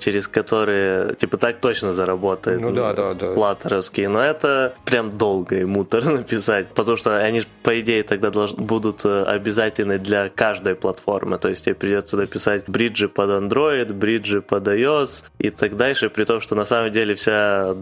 [0.00, 2.60] через которые, типа, так точно заработает.
[2.60, 3.34] Ну, да, да, да.
[3.34, 4.08] Платтеровские.
[4.08, 6.68] Но это прям долго и муторно писать.
[6.68, 11.38] Потому что они, по идее, тогда должны, будут э, обязательны для каждой платформы.
[11.38, 16.24] То есть тебе придется написать бриджи под Android, бриджи под iOS и так дальше, при
[16.24, 17.74] том, что на самом деле вся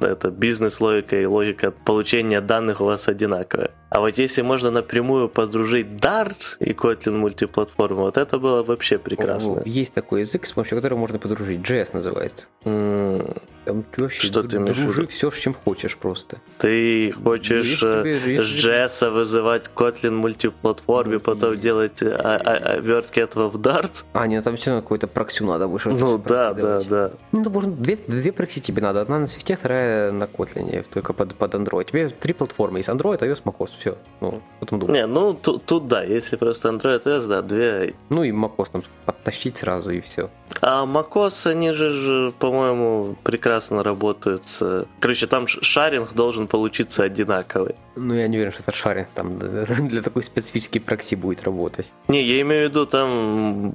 [0.00, 3.70] эта бизнес-логика и логика получения данных у вас одинаковая.
[3.94, 9.62] А вот если можно напрямую подружить Dart и Kotlin мультиплатформу, вот это было вообще прекрасно.
[9.66, 11.60] Есть такой язык, с помощью которого можно подружить.
[11.60, 12.46] JS называется.
[12.64, 16.38] М, Там ты вообще Что ты дружи все, с чем хочешь просто.
[16.58, 22.56] Ты хочешь тебе- э, с JS вызывать Kotlin мультиплатформе, Ну, потом и- делать а- а-
[22.56, 24.02] а- вертки этого в Dart?
[24.14, 25.90] А, не, ну там все равно какой-то проксю надо выше.
[25.90, 27.12] Ну да, да, да.
[27.30, 29.00] Ну, можно две, две прокси тебе надо.
[29.00, 31.84] Одна на свифте, вторая на Kotlin, только под, под Android.
[31.84, 32.88] Тебе три платформы есть.
[32.88, 33.98] Android, iOS, macOS, все.
[34.20, 34.94] Ну, потом думаю.
[34.94, 37.94] Не, ну тут, тут да, если просто Android OS, да, две.
[38.10, 40.30] Ну и macOS там подтащить сразу и все.
[40.60, 44.86] А macOS, они же, по-моему, прекрасно работают с...
[45.00, 47.74] Короче, там шаринг должен получиться одинаковый.
[47.96, 49.38] Ну, я не уверен, что этот шаринг там
[49.88, 51.90] для такой специфической прокси будет работать.
[52.08, 53.74] Не, я имею в виду там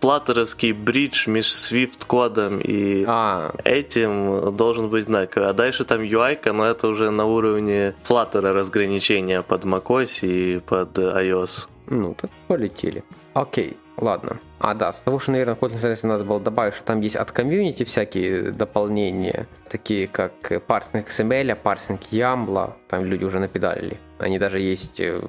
[0.00, 5.48] платтеровский бридж между Swift кодом и А, этим должен быть одинаковый.
[5.48, 10.98] А дальше там UI, но это уже на уровне Flutter разграничения под macOS и под
[10.98, 11.66] iOS.
[11.86, 13.02] ну, так полетели.
[13.32, 14.38] Окей, ладно.
[14.66, 17.30] А, да, с того, что, наверное, Kotlin Service надо было добавить, что там есть от
[17.32, 24.00] комьюнити всякие дополнения, такие как э, парсинг XML, парсинг YAML, там люди уже напедалили.
[24.18, 25.20] Они даже есть, э,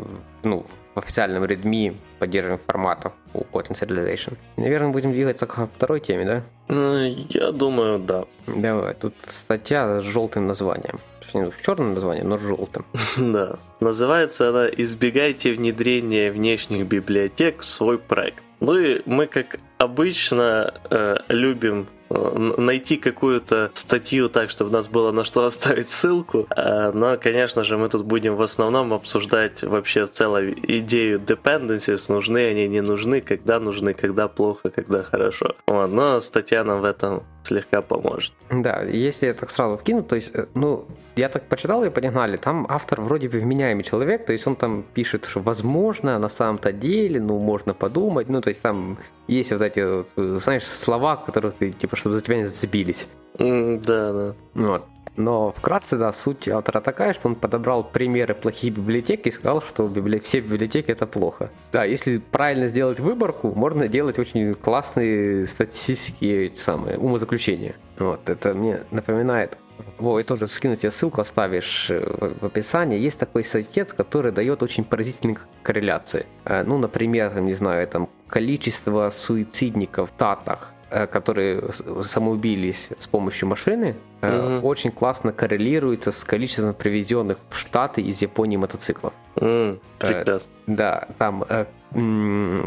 [0.44, 4.38] ну, в официальном Redmi поддерживаем форматов у Kotlin Serialization.
[4.56, 6.44] Наверное, будем двигаться к второй теме, да?
[6.70, 6.96] Ну,
[7.28, 8.24] Я думаю, да.
[8.48, 11.02] Давай, тут статья с желтым названием.
[11.34, 12.86] Ну, с черным названием, но с желтым.
[13.18, 13.60] Да.
[13.82, 18.45] Называется она «Избегайте внедрения внешних библиотек в свой проект».
[18.60, 25.12] Ну и мы, как обычно, э, любим найти какую-то статью так, чтобы у нас было
[25.12, 26.48] на что оставить ссылку.
[26.56, 32.48] Э, Но, конечно же, мы тут будем в основном обсуждать вообще целую идею dependencies, нужны
[32.48, 35.56] они, не нужны, когда нужны, когда плохо, когда хорошо.
[35.68, 35.88] Вот.
[35.88, 38.34] Но статья нам в этом слегка поможет.
[38.50, 42.38] Да, если я так сразу вкину, то есть, э, ну, я так почитал и погнали,
[42.38, 46.72] там автор вроде бы вменяемый человек, то есть он там пишет, что возможно, на самом-то
[46.72, 51.52] деле, ну, можно подумать, ну, то есть там есть вот эти, э, знаешь, слова, которые
[51.52, 53.08] ты, типа, чтобы за тебя не зацепились.
[53.40, 54.36] М, Да, да.
[54.54, 54.86] Вот.
[55.18, 59.88] Но вкратце, да, суть автора такая, что он подобрал примеры плохих библиотек и сказал, что
[59.88, 60.20] библи...
[60.20, 61.52] все библиотеки это плохо.
[61.72, 67.76] Да, если правильно сделать выборку, можно делать очень классные статистические самые умозаключения.
[67.98, 69.58] Вот, это мне напоминает
[69.98, 73.00] во, и тоже скину тебе ссылку, оставишь э, в, описании.
[73.00, 76.26] Есть такой сайтец, который дает очень поразительные корреляции.
[76.46, 83.08] Э, Ну, например, там, не знаю, там количество суицидников в Татах, которые с- самоубились с
[83.08, 84.66] помощью машины, э, Мгм.
[84.66, 89.14] очень классно коррелируется с количеством привезенных в Штаты из Японии мотоциклов.
[89.38, 90.52] М, Прекрасно.
[90.68, 91.66] Да, там э,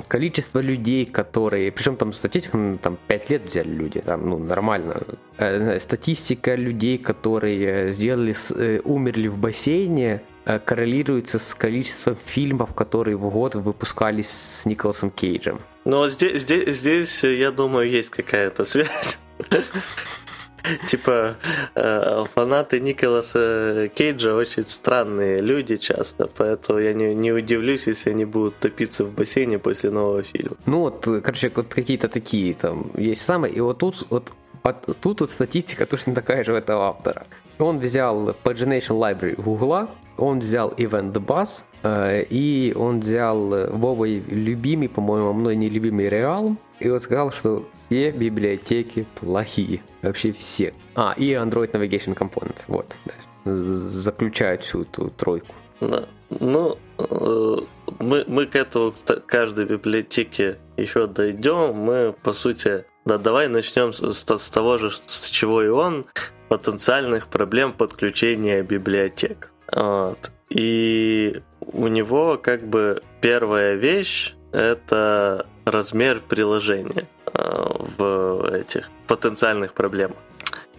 [0.08, 1.70] количество людей, которые...
[1.72, 4.96] Причем там статистика, ну, там 5 лет взяли люди, там, ну, нормально.
[5.38, 13.16] Э, статистика людей, которые сделали, э, умерли в бассейне, э, коррелируется с количеством фильмов, которые
[13.16, 15.60] в год выпускались с Николасом Кейджем.
[15.88, 19.20] Ну, вот здесь, здесь, здесь, я думаю, есть какая-то связь.
[20.86, 21.36] Типа,
[21.74, 28.58] э, фанаты Николаса Кейджа очень странные люди часто, поэтому я не, удивлюсь, если они будут
[28.58, 30.56] топиться в бассейне после нового фильма.
[30.66, 33.54] Ну вот, э, короче, вот какие-то такие там есть самые.
[33.54, 37.26] И вот тут вот под- тут вот статистика точно такая же у этого автора.
[37.58, 44.22] Он взял Pagination Library Гугла, он взял Event Bus, э, и он взял э, Вовой
[44.28, 49.82] любимый, по-моему, мной нелюбимый Realm, и вот сказал, что все библиотеки плохие.
[50.02, 50.74] Вообще все.
[50.94, 52.56] А, и Android Navigation Component.
[52.68, 52.94] Вот.
[53.04, 53.12] да.
[53.54, 55.54] Заключает всю эту тройку.
[55.80, 56.04] Да.
[56.40, 57.56] Ну, э,
[58.00, 61.74] мы, мы к этому, к каждой библиотеке еще дойдем.
[61.74, 66.04] Мы, по сути, да, давай начнем с- с того же, с чего и он,
[66.48, 69.52] потенциальных проблем подключения библиотек.
[69.72, 70.30] Вот.
[70.50, 77.64] И у него как бы первая вещь это размер приложения э,
[77.98, 80.16] в этих потенциальных проблемах.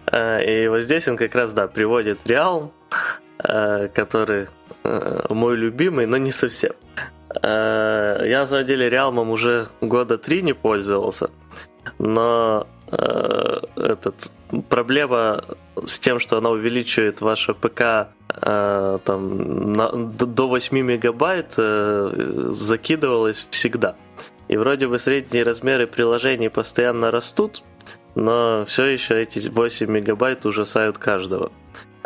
[0.06, 2.70] Э, И вот здесь он как раз, да, приводит Realm,
[3.38, 4.48] э, который
[5.28, 6.72] мой любимый, но не совсем.
[7.44, 11.30] Я, на самом деле, Realm уже года три не пользовался,
[11.98, 14.32] но этот,
[14.68, 15.44] проблема
[15.84, 23.94] с тем, что она увеличивает ваше ПК там, на- до 8 мегабайт, э, закидывалась всегда.
[24.48, 27.62] И вроде бы средние размеры приложений постоянно растут,
[28.14, 31.50] но все еще эти 8 мегабайт ужасают каждого.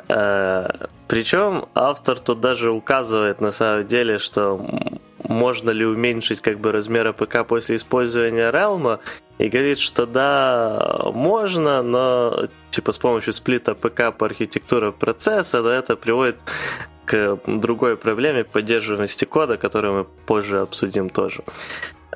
[0.08, 0.68] Э,
[1.08, 4.60] Причем автор тут даже указывает на самом деле, что
[5.24, 9.00] можно ли уменьшить как бы размеры ПК после использования Realm,
[9.38, 15.70] и говорит, что да, можно, но типа с помощью сплита ПК по архитектуре процесса, но
[15.70, 16.36] это приводит
[17.04, 21.42] к другой проблеме поддерживаемости кода, которую мы позже обсудим тоже.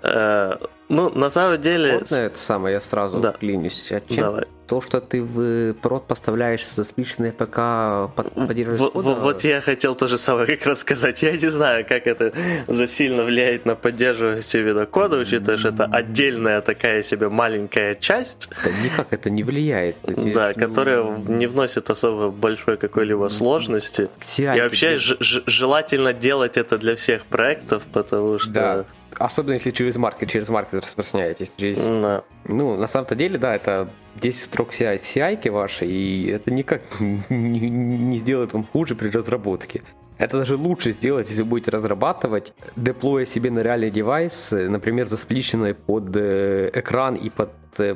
[0.02, 0.56] Э,
[0.88, 1.98] ну, на самом деле...
[1.98, 3.32] Вот на это самое, я сразу да.
[3.32, 3.92] клянусь.
[3.92, 4.44] А чем Давай.
[4.68, 9.14] То, что ты в прод поставляешь со сплишенной ПК, поддерживаешь вот, кода...
[9.14, 11.22] вот я хотел то же самое как раз сказать.
[11.22, 12.34] Я не знаю, как это
[12.66, 18.50] засильно влияет на поддерживаемость вида кода, учитывая, что это отдельная такая себе маленькая часть.
[18.62, 19.96] Да никак это не влияет.
[20.04, 24.10] Да, которая не вносит особо большой какой-либо сложности.
[24.36, 28.52] И вообще желательно делать это для всех проектов, потому что...
[28.52, 28.84] Да
[29.18, 31.52] Особенно если через маркет, через маркет распространяетесь.
[31.56, 31.78] Через...
[31.78, 32.24] Да.
[32.44, 36.82] Ну, на самом-то деле, да, это 10 строк CI в CI ваши, и это никак
[37.00, 39.82] не, не сделает вам хуже при разработке.
[40.18, 45.74] Это даже лучше сделать, если вы будете разрабатывать, деплоя себе на реальный девайс, например, заспличенный
[45.74, 47.50] под э, экран и под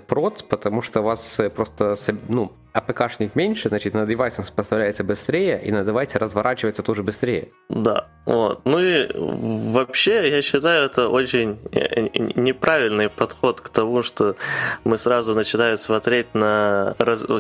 [0.06, 1.96] проц, потому что вас э, просто
[2.28, 7.48] ну, АПКшник меньше, значит, на девайсе он поставляется быстрее, и на девайсе разворачивается тоже быстрее.
[7.68, 8.62] Да, вот.
[8.64, 14.37] Ну и вообще, я считаю, это очень э, неправильный подход к тому, что
[14.85, 16.94] мы сразу начинаем смотреть на,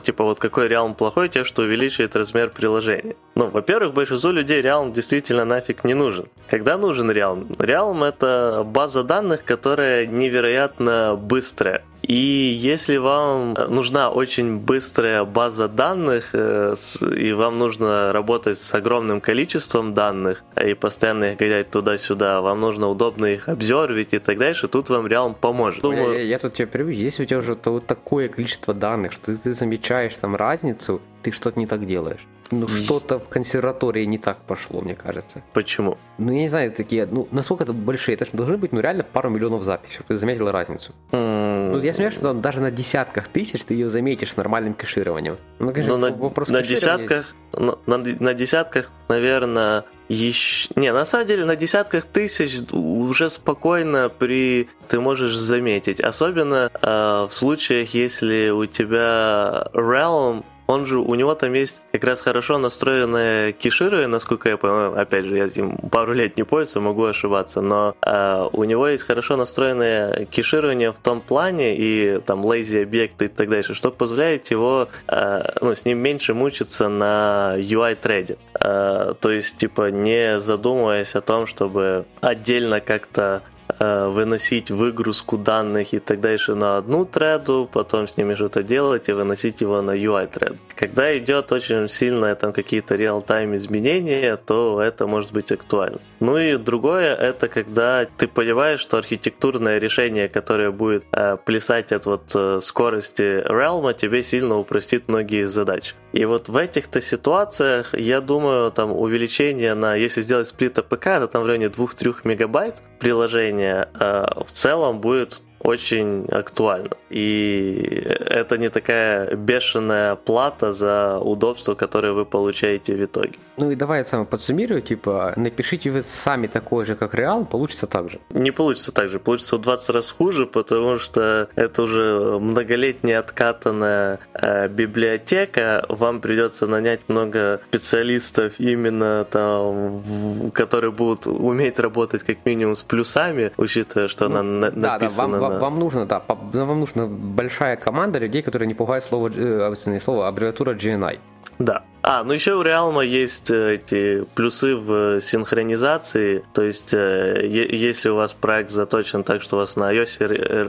[0.04, 3.16] типа, вот какой Realm плохой, те, что увеличивает размер приложения.
[3.34, 6.26] Ну, во-первых, большинству людей Realm действительно нафиг не нужен.
[6.48, 7.56] Когда нужен Realm?
[7.56, 11.82] Realm— это база данных, которая невероятно быстрая.
[12.02, 16.74] И если вам нужна очень быстрая база данных, э,
[17.16, 22.88] и вам нужно работать с огромным количеством данных, и постоянно их гонять туда-сюда, вам нужно
[22.88, 25.82] удобно их обзорвить и так дальше, тут вам Realm поможет.
[25.82, 26.14] Думаю...
[26.14, 29.52] Я, я тут тебя прибью, если у тебя уже такое количество данных, что ты, ты
[29.52, 34.80] замечаешь там разницу, ты что-то не так делаешь ну, что-то в консерватории не так пошло,
[34.80, 35.42] мне кажется.
[35.52, 35.98] Почему?
[36.18, 39.04] Ну, я не знаю, такие, ну, насколько это большие, это же должны быть, ну, реально
[39.04, 40.92] пару миллионов записей, чтобы ты заметил разницу.
[41.10, 41.72] Mm.
[41.72, 45.38] Ну, я смеюсь, что там даже на десятках тысяч ты ее заметишь нормальным кэшированием.
[45.58, 50.68] Ну, конечно, ну, на, вопрос на десятках, на, на, на десятках, наверное, еще...
[50.76, 56.00] Не, на самом деле на десятках тысяч уже спокойно при ты можешь заметить.
[56.00, 62.04] Особенно э, в случаях, если у тебя Realm он же, у него там есть как
[62.04, 66.82] раз хорошо настроенные кеширы, насколько я понимаю, опять же, я этим пару лет не пользуюсь,
[66.84, 72.44] могу ошибаться, но э, у него есть хорошо настроенное кеширование в том плане и там
[72.44, 77.54] lazy объекты и так дальше, что позволяет его, э, ну, с ним меньше мучиться на
[77.56, 78.38] UI-треде.
[78.60, 83.42] Э, то есть, типа, не задумываясь о том, чтобы отдельно как-то
[83.78, 89.12] выносить выгрузку данных и так дальше на одну треду, потом с ними что-то делать и
[89.12, 90.56] выносить его на UI тред.
[90.74, 95.98] Когда идет очень сильное там какие-то реал-тайм изменения, то это может быть актуально.
[96.22, 102.06] Ну и другое, это когда ты понимаешь, что архитектурное решение, которое будет э, плясать от
[102.06, 105.96] вот э, скорости Realm, тебе сильно упростит многие задачи.
[106.12, 111.26] И вот в этих-то ситуациях, я думаю, там увеличение на, если сделать сплит APK, это
[111.26, 116.90] там в районе 2-3 мегабайт приложения, э, в целом будет очень актуально.
[117.10, 123.34] И это не такая бешеная плата за удобство, которое вы получаете в итоге.
[123.56, 127.86] Ну и давай я сам подсуммирую, типа, напишите вы сами такой же, как Realm, получится
[127.86, 128.18] так же.
[128.30, 134.18] Не получится так же, получится в 20 раз хуже, потому что это уже многолетняя откатанная
[134.34, 142.74] э, библиотека, вам придется нанять много специалистов именно там, которые будут уметь работать как минимум
[142.74, 146.80] с плюсами, учитывая, что ну, она на- да, написана да, вам, вам нужно, да, вам
[146.80, 151.18] нужна большая команда людей, которые не пугают слово, э, слово аббревиатура GNI.
[151.58, 151.82] Да.
[152.04, 158.08] А, ну еще у Realm есть э, эти плюсы в синхронизации, то есть э, если
[158.08, 160.18] у вас проект заточен так, что у вас на iOS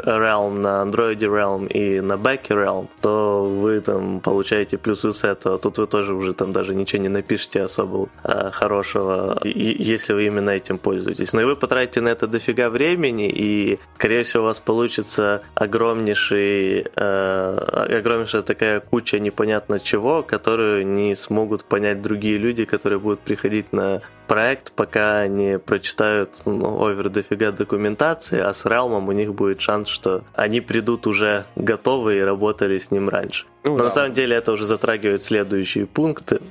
[0.05, 5.57] Realm, на Android Realm и на Back Realm, то вы там получаете плюсы с этого.
[5.57, 10.51] Тут вы тоже уже там даже ничего не напишите особо э, хорошего, если вы именно
[10.51, 11.33] этим пользуетесь.
[11.33, 16.81] Но и вы потратите на это дофига времени, и скорее всего у вас получится огромнейший,
[16.81, 24.01] огромнейшая такая куча непонятно чего, которую не смогут понять другие люди, которые будут приходить на
[24.27, 29.87] проект, пока они прочитают ну, овер дофига документации, а с Realm у них будет шанс,
[29.87, 33.45] что они придут уже готовые и работали с ним раньше.
[33.63, 33.83] Ну, Но да.
[33.85, 36.41] на самом деле это уже затрагивает следующие пункты.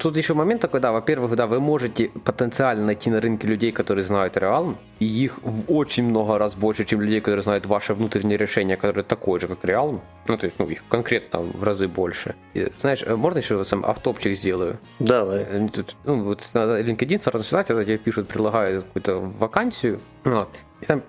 [0.00, 4.04] Тут еще момент такой, да, во-первых, да, вы можете потенциально найти на рынке людей, которые
[4.04, 8.36] знают Realm, и их в очень много раз больше, чем людей, которые знают ваше внутреннее
[8.36, 10.00] решение, которое такое же, как Realm.
[10.28, 12.34] Ну, то есть, ну, их конкретно в разы больше.
[12.54, 14.78] И, знаешь, э, можно еще сам автопчик сделаю?
[15.00, 15.42] Давай.
[15.42, 20.48] Э, тут, ну, вот LinkedIn сразу читать, когда тебе пишут, предлагают какую-то вакансию, вот,
[20.80, 21.02] и там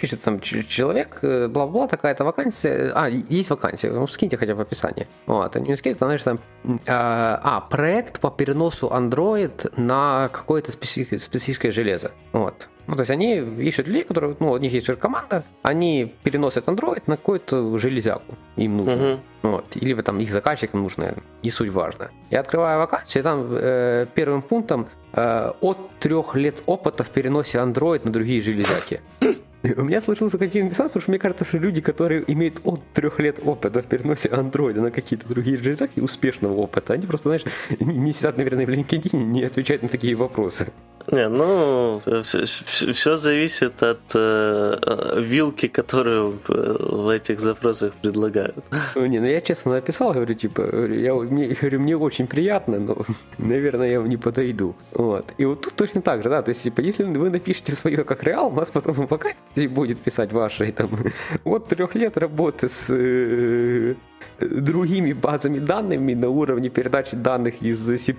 [0.00, 2.92] пишет там человек, э, бла-бла, такая-то вакансия.
[2.94, 5.06] А, есть вакансия, ну скиньте хотя бы описание.
[5.26, 6.38] Вот, они скинут, знаешь, там,
[6.86, 12.12] а, проект по переносу Android на какое-то специфическое железо.
[12.32, 12.68] Вот.
[12.86, 17.02] Ну, то есть они ищут людей, которые, ну, у них есть команда, они переносят Android
[17.06, 18.92] на какую-то железяку, им нужно.
[18.92, 19.20] Uh-huh.
[19.42, 19.76] Вот.
[19.76, 22.10] Или там их заказчикам нужно, не суть важно.
[22.30, 27.58] Я открываю вакансию, и там э, первым пунктом э, от трех лет опыта в переносе
[27.58, 29.02] Android на другие железяки.
[29.76, 33.18] У меня сложился какой-то диссонанс, потому что мне кажется, что люди, которые имеют от трех
[33.18, 37.44] лет опыта в переносе андроида на какие-то другие железяки, успешного опыта, они просто, знаешь,
[37.80, 40.72] не сидят, наверное, в LinkedIn, не отвечают на такие вопросы.
[41.10, 48.56] Не, ну, все, все зависит от э, вилки, которую в этих запросах предлагают.
[48.94, 52.98] Ну, не, ну я честно написал, говорю, типа, я, мне, говорю, мне очень приятно, но,
[53.38, 54.74] наверное, я не подойду.
[54.92, 55.32] Вот.
[55.38, 58.22] И вот тут точно так же, да, то есть, типа, если вы напишете свое как
[58.24, 59.08] реал, у вас потом
[59.54, 60.90] пока будет писать ваши, там,
[61.44, 63.94] от трех лет работы с э,
[64.40, 68.14] другими базами данными на уровне передачи данных из C++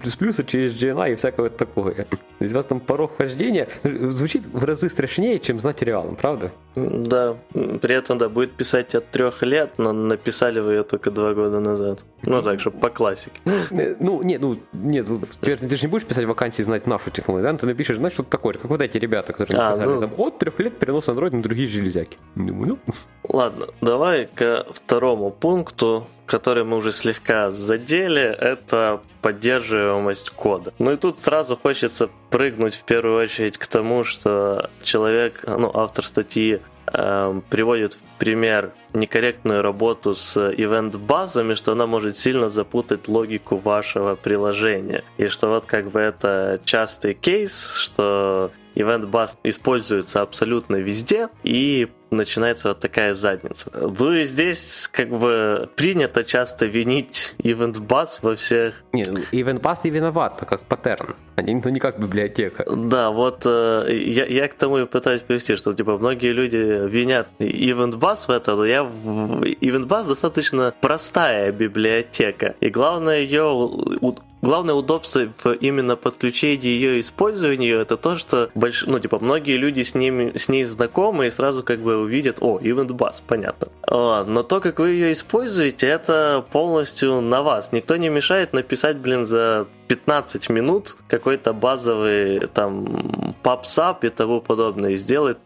[0.46, 1.92] через GNI и всякого такого.
[1.92, 2.06] То
[2.40, 6.52] есть у вас там порог вхождения звучит в разы страшнее, чем знать реалом, правда?
[6.76, 11.34] Да, при этом, да, будет писать от трех лет, но написали вы ее только два
[11.34, 12.00] года назад.
[12.22, 13.40] Ну так, чтобы по классике.
[13.72, 17.52] Э, ну, нет, ну, нет, ну, ты же не будешь писать вакансии знать нашу технологию,
[17.52, 17.58] да?
[17.58, 20.02] Ты напишешь, знаешь, что-то такое, как вот эти ребята, которые а, написали, ну...
[20.02, 22.18] там, от трех лет перенос Android на другие железяки.
[22.36, 22.94] Думаю, ну...
[23.28, 25.89] Ладно, давай ко второму пункту,
[26.26, 30.74] который мы уже слегка задели, это поддерживаемость кода.
[30.80, 36.06] Ну и тут сразу хочется прыгнуть в первую очередь к тому, что человек, ну, автор
[36.06, 43.58] статьи э, приводит в пример некорректную работу с ивент-базами, что она может сильно запутать логику
[43.58, 45.04] вашего приложения.
[45.18, 51.90] И что вот как бы это частый кейс, что Event Bus используется абсолютно везде, и
[52.12, 53.72] начинается вот такая задница.
[53.74, 58.84] Ну и здесь как бы принято часто винить Event Bus во всех...
[58.94, 62.66] Не, ну, Event Bus не виноват, как паттерн, а не, ну, не как библиотека.
[62.70, 67.28] Да, вот э, я, я к тому и пытаюсь привести, что типа многие люди винят
[67.40, 74.74] Event Bus в это, но я Event Bus достаточно простая библиотека, и главное ее Главное
[74.74, 78.86] удобство в именно подключении ее использованию это то, что больш...
[78.88, 82.60] ну, типа, многие люди с, ними, с ней знакомы и сразу как бы увидят, о,
[82.60, 83.68] Event Bus, понятно.
[83.88, 87.72] Но то, как вы ее используете, это полностью на вас.
[87.72, 94.92] Никто не мешает написать, блин, за 15 минут какой-то базовый там попсап и тому подобное,
[94.92, 95.38] и сделать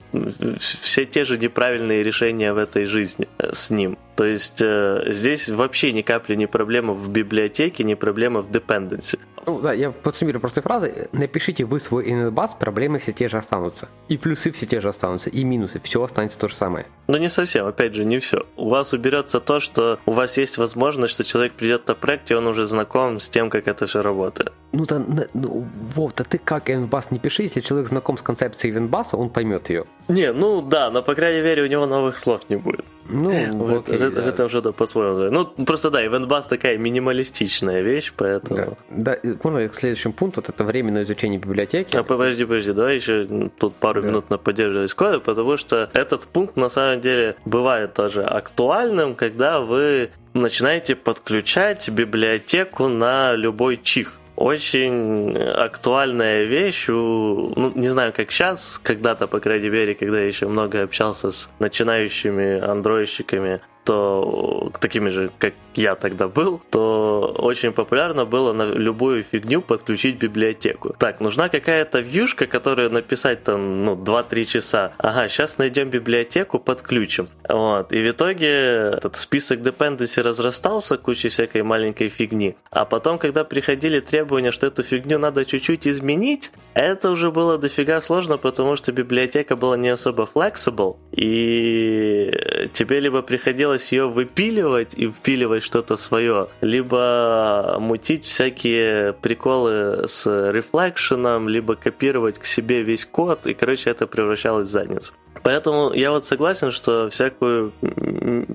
[0.59, 3.97] все те же неправильные решения в этой жизни э, с ним.
[4.15, 9.17] То есть э, здесь вообще ни капли не проблема в библиотеке, не проблема в dependency.
[9.45, 11.07] Ну да, я подсуммирую простой фразой.
[11.11, 13.89] Напишите вы свой initbus, проблемы все те же останутся.
[14.07, 16.85] И плюсы все те же останутся, и минусы, все останется то же самое.
[17.07, 18.45] Но не совсем, опять же, не все.
[18.55, 22.35] У вас уберется то, что у вас есть возможность, что человек придет на проект, и
[22.35, 24.32] он уже знаком с тем, как это все работает.
[24.73, 24.99] Ну да,
[25.33, 29.29] ну, Вов, да ты как инбас не пиши, если человек знаком с концепцией инбаса, он
[29.29, 29.85] поймет ее.
[30.07, 32.83] Не, ну да, но по крайней мере у него новых слов не будет.
[33.07, 34.25] Ну, вот, окей, это, да.
[34.25, 35.29] это уже да, по-своему.
[35.29, 38.77] Ну, просто да, ивентбас такая минималистичная вещь, поэтому...
[38.89, 41.95] Да, да можно к следующему пункту, вот это временное изучение библиотеки.
[41.95, 44.07] А подожди, подожди, давай еще тут пару да.
[44.07, 49.61] минут на поддерживать кода, потому что этот пункт на самом деле бывает тоже актуальным, когда
[49.61, 56.89] вы начинаете подключать библиотеку на любой чих очень актуальная вещь.
[56.89, 61.31] У, ну, не знаю, как сейчас, когда-то, по крайней мере, когда я еще много общался
[61.31, 68.63] с начинающими андроидщиками, то такими же, как я тогда был, то очень популярно было на
[68.63, 70.95] любую фигню подключить библиотеку.
[70.97, 74.93] Так, нужна какая-то вьюшка, которую написать там, ну, 2-3 часа.
[74.97, 77.27] Ага, сейчас найдем библиотеку, подключим.
[77.49, 77.91] Вот.
[77.91, 82.55] И в итоге этот список dependency разрастался, кучей всякой маленькой фигни.
[82.69, 87.99] А потом, когда приходили требования, что эту фигню надо чуть-чуть изменить, это уже было дофига
[88.01, 92.31] сложно, потому что библиотека была не особо flexible, и
[92.73, 101.47] тебе либо приходилось ее выпиливать и впиливать что-то свое, либо мутить всякие приколы с рефлекшеном,
[101.47, 105.13] либо копировать к себе весь код, и, короче, это превращалось в задницу.
[105.43, 107.73] Поэтому я вот согласен, что всякую,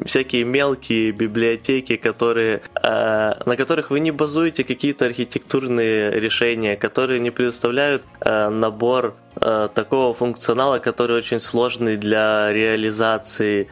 [0.07, 7.30] всякие мелкие библиотеки, которые, э, на которых вы не базуете какие-то архитектурные решения, которые не
[7.30, 13.68] предоставляют э, набор э, такого функционала, который очень сложный для реализации,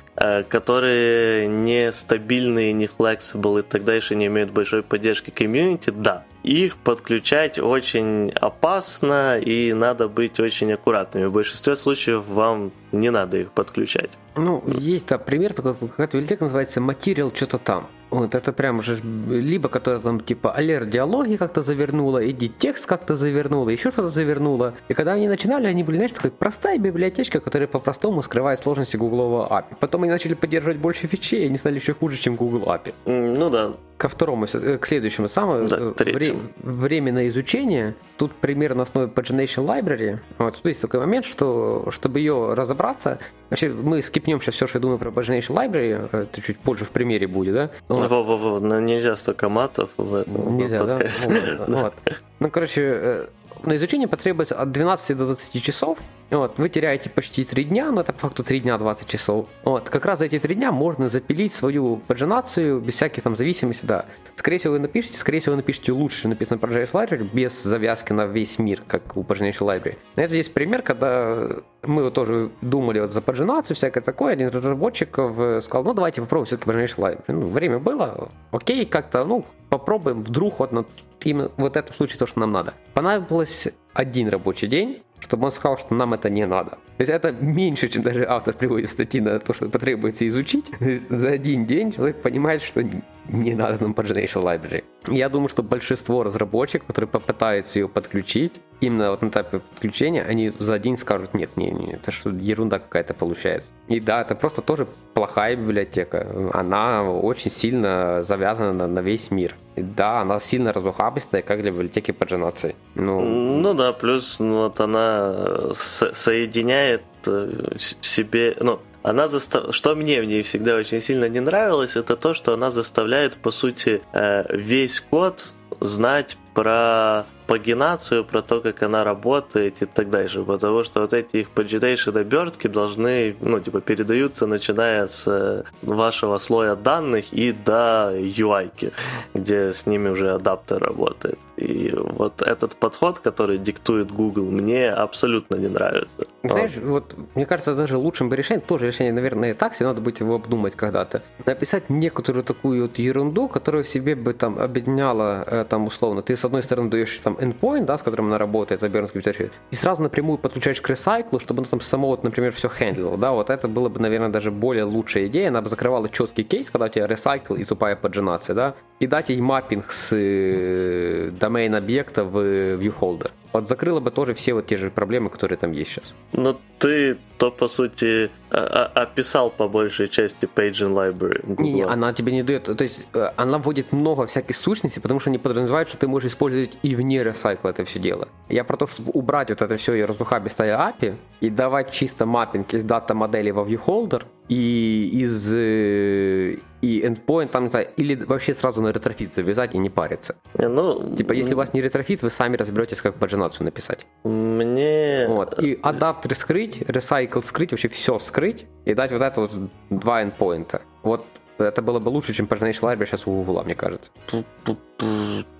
[0.49, 6.77] которые не стабильные, не flexible и так дальше, не имеют большой поддержки комьюнити, да, их
[6.77, 11.25] подключать очень опасно и надо быть очень аккуратными.
[11.25, 14.11] В большинстве случаев вам не надо их подключать.
[14.37, 17.89] Ну, есть да, пример такой, какая-то библиотека называется Material что-то там.
[18.11, 23.17] Вот это прям же либо которая там типа алерт диалоги как-то завернула, иди текст как-то
[23.17, 24.75] завернула, еще что-то завернула.
[24.89, 29.49] И когда они начинали, они были, знаешь, такой простая библиотечка, которая по-простому скрывает сложности гуглового
[29.51, 29.77] API.
[29.81, 32.95] Потом они начали поддерживать больше фичей, и они стали еще хуже, чем Google API.
[33.07, 33.73] Ну да.
[33.97, 37.95] Ко второму, э, к следующему, самое да, э, вре, время на изучение.
[38.19, 40.19] Тут пример на основе Pagination Library.
[40.39, 43.19] Вот, тут есть такой момент, что чтобы ее разобраться,
[43.51, 46.91] вообще мы скипнем сейчас все, что я думаю про Pagination Library, это чуть позже в
[46.91, 47.71] примере будет, да?
[47.89, 50.99] Во-во-во, но нельзя столько матов в этом Нельзя, да?
[50.99, 51.95] Вот, вот.
[52.39, 53.27] Ну, короче, э,
[53.67, 55.99] на изучение потребуется от 12 до 20 часов.
[56.31, 59.47] Вот, вы теряете почти 3 дня, но это по факту 3 дня 20 часов.
[59.65, 63.87] Вот, как раз за эти 3 дня можно запилить свою паджинацию без всяких там зависимостей,
[63.87, 64.07] да.
[64.35, 68.27] Скорее всего, вы напишете, скорее всего, вы напишете лучше написано JS Library без завязки на
[68.27, 69.97] весь мир, как у Pagination Library.
[70.17, 71.49] На это есть пример, когда
[71.83, 74.33] мы вот тоже думали вот за паджинацию, всякое такое.
[74.33, 77.25] Один из разработчиков э, сказал, ну давайте попробуем все-таки Pagination Library.
[77.29, 80.85] Ну, время было, окей, как-то, ну, попробуем, вдруг вот на
[81.27, 82.75] именно в этом случае то, что нам надо.
[82.95, 86.71] Понадобилось один рабочий день, чтобы он сказал, что нам это не надо.
[86.71, 90.71] То есть это меньше, чем даже автор приводит статьи на то, что потребуется изучить.
[91.09, 92.83] За один день человек понимает, что
[93.29, 94.85] не надо нам Pagination Library.
[95.09, 100.53] Я думаю, что большинство разработчиков, которые попытаются ее подключить, именно вот на этапе подключения, они
[100.59, 103.71] за один скажут, нет, не, не, это что ерунда какая-то получается.
[103.89, 106.51] И да, это просто тоже плохая библиотека.
[106.53, 109.57] Она очень сильно завязана на, на весь мир.
[109.77, 112.77] И да, она сильно разухабистая, как для библиотеки паджинации.
[112.95, 119.75] Ну, ну да, плюс ну, вот она со- соединяет э, в себе, ну, она застав...
[119.75, 123.51] Что мне в ней всегда очень сильно не нравилось, это то, что она заставляет, по
[123.51, 130.43] сути, э, весь код знать про пагинацию, про то, как она работает и так дальше.
[130.43, 136.39] Потому что вот эти их pagination обертки должны, ну, типа, передаются, начиная с э, вашего
[136.39, 138.93] слоя данных и до UI,
[139.35, 141.39] где с ними уже адаптер работает.
[141.57, 146.27] И вот этот подход, который диктует Google, мне абсолютно не нравится.
[146.43, 150.21] Знаешь, вот мне кажется, даже лучшим бы решением, тоже решение, наверное, так себе надо будет
[150.21, 151.23] его обдумать когда-то.
[151.47, 156.37] Написать некоторую такую вот ерунду, которая в себе бы там объединяла, э, там, условно, ты
[156.37, 160.03] с одной стороны даешь там endpoint, да, с которым она работает, обернутый библиотеке, и сразу
[160.03, 163.69] напрямую подключаешь к ресайклу, чтобы она там само, вот, например, все хендлило, да, вот это
[163.69, 167.07] было бы, наверное, даже более лучшая идея, она бы закрывала четкий кейс, когда у тебя
[167.07, 171.31] ресайкл и тупая пагинация, да, и дать ей маппинг с э,
[171.77, 172.39] объекта в
[172.77, 173.31] viewholder.
[173.57, 176.15] Вот закрыло бы тоже все вот те же проблемы, которые там есть сейчас.
[176.33, 181.41] Но ты то, по сути, описал по большей части Paging Library.
[181.47, 181.65] Google.
[181.65, 185.31] Не, она тебе не дает, то есть э, она вводит много всяких сущностей, потому что
[185.31, 188.29] они подразумевают, что ты можешь использовать и вне ресайкла это все дело.
[188.49, 192.75] Я про то, чтобы убрать вот это все и разухабистое API и давать чисто маппинг
[192.75, 198.55] из data модели во viewholder и из э, и endpoint там, не знаю, или вообще
[198.55, 200.37] сразу на Retrofit завязать и не париться.
[200.55, 204.07] Ну, типа, если у вас не Retrofit, вы сами разберетесь, как пагинацию написать.
[204.25, 205.27] Мне...
[205.29, 205.63] Вот.
[205.63, 209.51] И адаптер скрыть, recycle скрыть, вообще все скрыть и дать вот это вот
[209.91, 210.81] два endpoint.
[211.03, 211.25] Вот
[211.59, 214.11] это было бы лучше, чем Pagination Library сейчас у Google, мне кажется.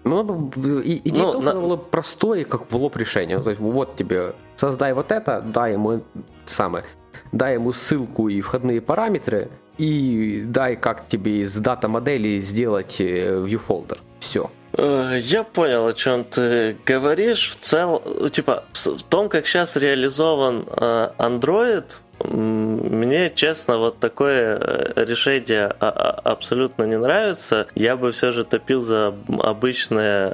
[0.05, 1.55] Ну, и, идея ну, на...
[1.55, 3.41] было простое, как в лоб решение.
[3.41, 6.03] То есть вот тебе создай вот это, дай ему
[6.45, 6.85] самое,
[7.33, 13.45] дай ему ссылку и входные параметры, и дай как тебе из дата модели сделать э,
[13.45, 13.99] viewfolder.
[14.21, 14.51] Все.
[14.73, 17.51] Э, я понял, о чем ты говоришь.
[17.51, 21.85] В целом, типа, в том, как сейчас реализован э, Android,
[22.25, 24.59] мне, честно, вот такое
[24.97, 27.67] решение а, а, абсолютно не нравится.
[27.75, 30.31] Я бы все же топил за обычное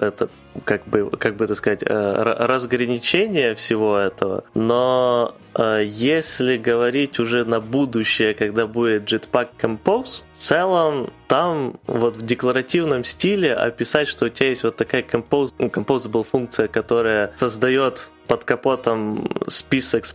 [0.00, 0.30] этот,
[0.64, 4.44] как бы, как бы это сказать, разграничение всего этого.
[4.54, 5.34] Но
[5.82, 13.04] если говорить уже на будущее, когда будет Jetpack Compose, в целом там вот в декларативном
[13.04, 19.30] стиле описать, что у тебя есть вот такая compose, composable функция, которая создает под капотом
[19.48, 20.12] список с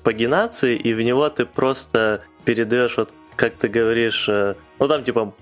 [0.75, 5.33] и в него ты просто передаешь вот как ты говоришь, э, ну там типа,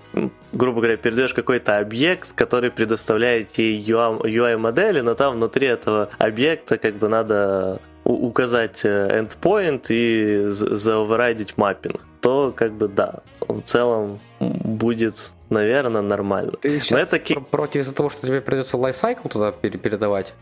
[0.52, 6.94] грубо говоря, передаешь какой-то объект, который предоставляет ей UI-модели, но там внутри этого объекта как
[6.94, 15.32] бы надо указать э, endpoint и заоверайдить маппинг, то как бы да, в целом будет,
[15.50, 16.52] наверное, нормально.
[16.60, 17.34] Ты сейчас это...
[17.34, 20.32] Про- против из-за того, что тебе придется лайфсайкл туда передавать?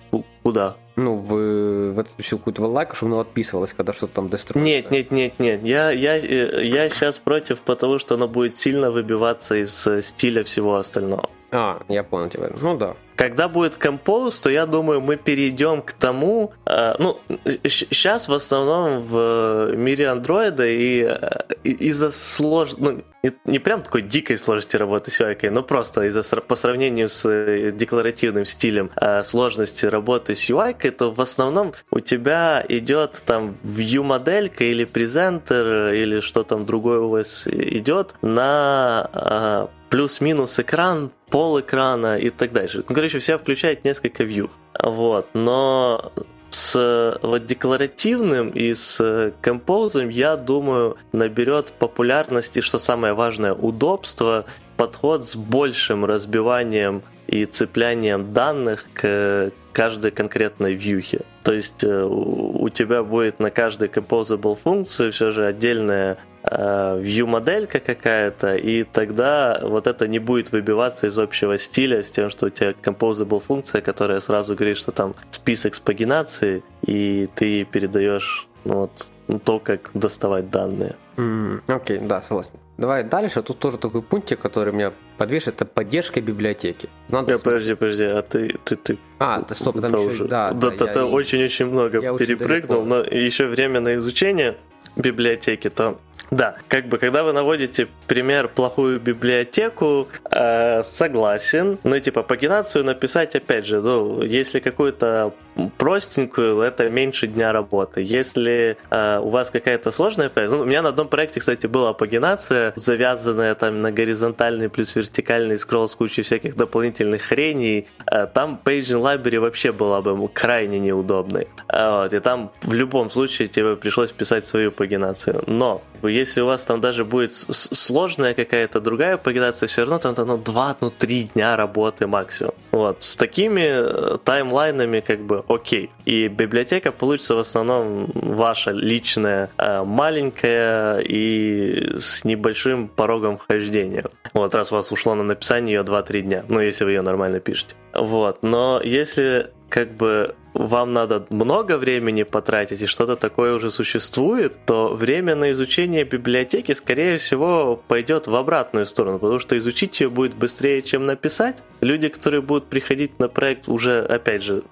[0.42, 0.76] Куда?
[0.96, 4.90] Ну, в, в эту всю какую-то лайку, чтобы оно отписывалось, когда что-то там деструируется.
[4.90, 5.62] Нет, нет, нет, нет.
[5.64, 10.76] Я, я, я сейчас против, потому что оно будет сильно выбиваться из э, стиля всего
[10.76, 11.28] остального.
[11.51, 12.51] А, я понял тебя.
[12.61, 12.94] Ну да.
[13.16, 17.18] Когда будет Compose, то я думаю, мы перейдем к тому, э, ну,
[17.64, 22.76] сейчас в основном в мире андроида и, э, и из-за слож...
[22.76, 27.09] ну, не, не прям такой дикой сложности работы с UI, но просто из-за по сравнению
[27.09, 33.22] с э, декларативным стилем э, сложности работы с UI, то в основном у тебя идет
[33.26, 41.11] там view-моделька или презентер или что там другое у вас идет на э, плюс-минус экран,
[41.30, 42.84] пол экрана и так дальше.
[42.88, 44.50] Ну, короче, вся включает несколько view.
[44.82, 45.28] Вот.
[45.34, 46.12] Но
[46.50, 55.26] с вот декларативным и с композом, я думаю, наберет популярности, что самое важное, удобство, подход
[55.26, 61.20] с большим разбиванием и цеплянием данных к каждой конкретной вьюхе.
[61.44, 67.80] То есть э, у тебя будет на каждой composable функции все же отдельная Э, view-моделька
[67.80, 72.51] какая-то, и тогда вот это не будет выбиваться из общего стиля с тем, что у
[72.51, 78.89] тебя composable функция, которая сразу говорит, что там список с пагинацией, и ты передаешь ну,
[79.28, 80.97] вот, то, как доставать данные.
[81.16, 82.53] Окей, mm, okay, да, согласен.
[82.76, 83.43] Давай дальше.
[83.43, 86.89] Тут тоже такой пунктик, который меня подвешивает, это поддержка библиотеки.
[87.09, 88.99] Надо я, подожди, подожди, а ты, ты, ты...
[89.18, 93.47] А, да стоп, там еще, уже, да, да, да, ты очень-очень много перепрыгнул, но еще
[93.47, 94.57] время на изучение
[94.95, 95.99] библиотеки, то
[96.30, 101.78] да, как бы, когда вы наводите пример плохую библиотеку, э, согласен.
[101.84, 105.32] Ну, типа, пагинацию написать, опять же, ну, если какую-то
[105.76, 108.02] простенькую, это меньше дня работы.
[108.02, 112.72] Если э, у вас какая-то сложная ну, у меня на одном проекте, кстати, была пагинация,
[112.76, 117.88] завязанная там на горизонтальный плюс вертикальный скролл с кучей всяких дополнительных хреней.
[118.06, 121.48] Э, там Paging Library вообще была бы крайне неудобной.
[121.68, 125.42] Э, вот, и там в любом случае тебе пришлось писать свою пагинацию.
[125.46, 130.36] Но если у вас там даже будет сложная какая-то другая пагинация, все равно там ну,
[130.36, 130.92] 2-3 ну,
[131.34, 132.54] дня работы максимум.
[132.70, 133.02] Вот.
[133.02, 135.90] С такими э, таймлайнами как бы окей.
[136.05, 144.05] И библиотека получится в основном ваша личная, э, маленькая и с небольшим порогом вхождения.
[144.34, 147.40] Вот раз у вас ушло на написание ее 2-3 дня, ну если вы ее нормально
[147.40, 147.74] пишете.
[147.94, 148.42] Вот.
[148.42, 154.88] Но если как бы вам надо много времени потратить, и что-то такое уже существует, то
[154.88, 160.34] время на изучение библиотеки, скорее всего, пойдет в обратную сторону, потому что изучить ее будет
[160.34, 161.62] быстрее, чем написать.
[161.80, 164.64] Люди, которые будут приходить на проект, уже, опять же,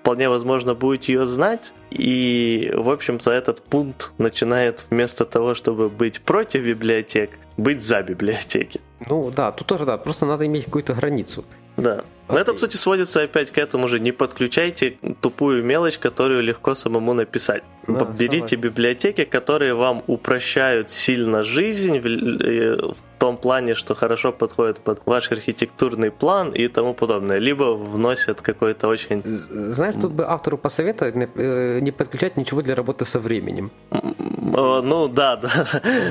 [0.00, 1.72] вполне возможно, будет ее знать.
[1.90, 8.80] И, в общем-то, этот пункт начинает вместо того, чтобы быть против библиотек, быть за библиотеки.
[9.06, 11.44] Ну да, тут тоже да, просто надо иметь какую-то границу.
[11.76, 12.04] Да.
[12.28, 14.00] Но это, по сути, сводится опять к этому же.
[14.00, 17.62] Не подключайте тупую мелочь, которую легко самому написать.
[17.86, 18.60] Да, Берите согласен.
[18.60, 22.78] библиотеки, которые вам упрощают сильно жизнь э,
[23.24, 27.38] том плане, что хорошо подходят под ваш архитектурный план и тому подобное.
[27.38, 29.22] Либо вносят какой-то очень...
[29.24, 33.70] Знаешь, тут бы автору посоветовать э, не подключать ничего для работы со временем.
[33.90, 35.50] Ну, да, да.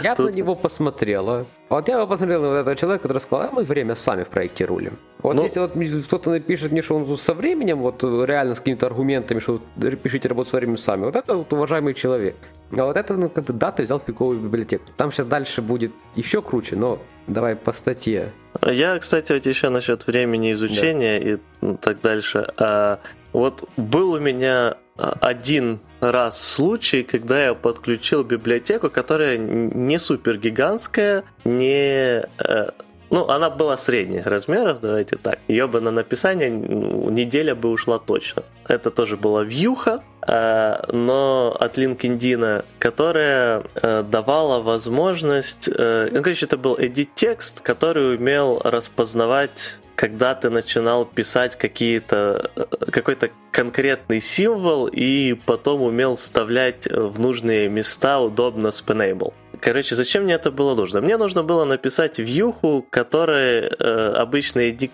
[0.04, 0.32] Я тут...
[0.32, 1.46] на него посмотрела.
[1.70, 4.98] Вот я посмотрел на этого человека, который сказал, а мы время сами в проекте рулим.
[5.22, 5.74] Вот ну, если вот
[6.06, 9.62] кто-то напишет мне, что он со временем, вот реально с какими-то аргументами, что
[10.04, 12.36] пишите работу со временем сами, вот это вот уважаемый человек.
[12.78, 14.86] А вот это, ну, как-то да, ты взял фиговую библиотеку.
[14.98, 18.32] Там сейчас дальше будет еще круче, но давай по статье.
[18.66, 21.30] Я, кстати, вот еще насчет времени изучения да.
[21.72, 22.52] и так дальше.
[22.58, 23.00] А,
[23.32, 31.24] вот был у меня один раз случай, когда я подключил библиотеку, которая не супер гигантская,
[31.44, 32.70] не э,
[33.10, 35.40] ну, она была средних размеров, давайте так.
[35.48, 38.44] Ее бы на написание неделя бы ушла точно.
[38.68, 45.68] Это тоже была вьюха, но от LinkedIn, которая э, давала возможность...
[45.68, 52.50] Э, ну, короче, это был edit текст, который умел распознавать когда ты начинал писать какие-то
[52.92, 59.34] какой-то конкретный символ и потом умел вставлять в нужные места удобно с Penable.
[59.64, 61.00] Короче, зачем мне это было нужно?
[61.00, 64.92] Мне нужно было написать вьюху, которая э, обычно эдит,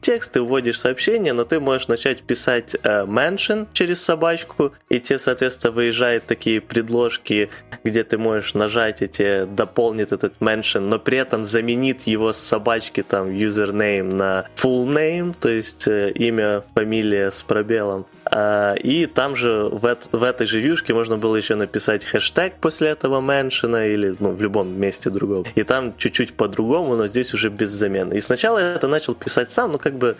[0.00, 5.18] текст, ты вводишь сообщение, но ты можешь начать писать э, mention через собачку, и тебе,
[5.18, 7.50] соответственно, выезжают такие предложки,
[7.84, 12.38] где ты можешь нажать, и тебе дополнит этот mention, но при этом заменит его с
[12.38, 18.06] собачки, там, username на full name, то есть э, имя, фамилия с пробелом.
[18.30, 23.20] А, и там же в, в этой же можно было еще написать хэштег после этого
[23.20, 25.44] меншина или ну, в любом месте другом.
[25.54, 28.14] И там чуть-чуть по-другому, но здесь уже без замены.
[28.14, 30.16] И сначала я это начал писать сам, но как бы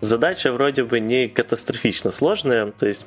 [0.00, 3.06] задача вроде бы не катастрофично сложная, то есть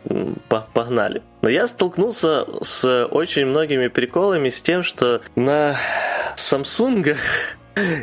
[0.74, 1.22] погнали.
[1.42, 5.78] Но я столкнулся с очень многими приколами с тем, что на
[6.36, 7.16] Samsung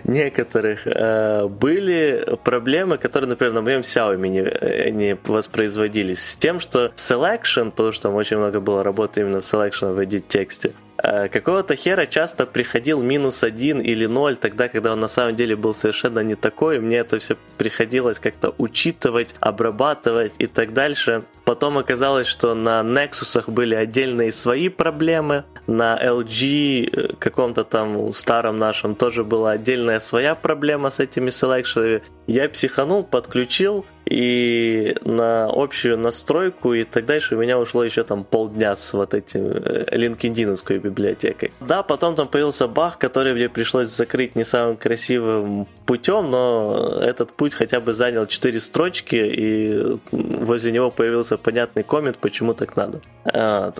[0.04, 6.22] некоторых э, были проблемы, которые, например, на моем Xiaomi не, э, не воспроизводились.
[6.32, 10.24] С тем, что selection, потому что там очень много было работы именно selection в edit
[10.28, 15.36] тексте, Э, какого-то хера часто приходил минус один или ноль, тогда, когда он на самом
[15.36, 16.80] деле был совершенно не такой.
[16.80, 21.22] Мне это все приходилось как-то учитывать, обрабатывать и так дальше.
[21.48, 28.58] Потом оказалось, что на Nexus были отдельные свои проблемы, на LG э, каком-то там старом
[28.58, 32.02] нашем тоже была отдельная своя проблема с этими селекшенами.
[32.26, 38.24] Я психанул, подключил, и на общую настройку, и так дальше у меня ушло еще там
[38.24, 41.52] полдня с вот этим LinkedIn э, библиотекой.
[41.60, 47.32] Да, потом там появился баг, который мне пришлось закрыть не самым красивым путем, но этот
[47.32, 53.00] путь хотя бы занял 4 строчки, и возле него появился понятный коммент, почему так надо.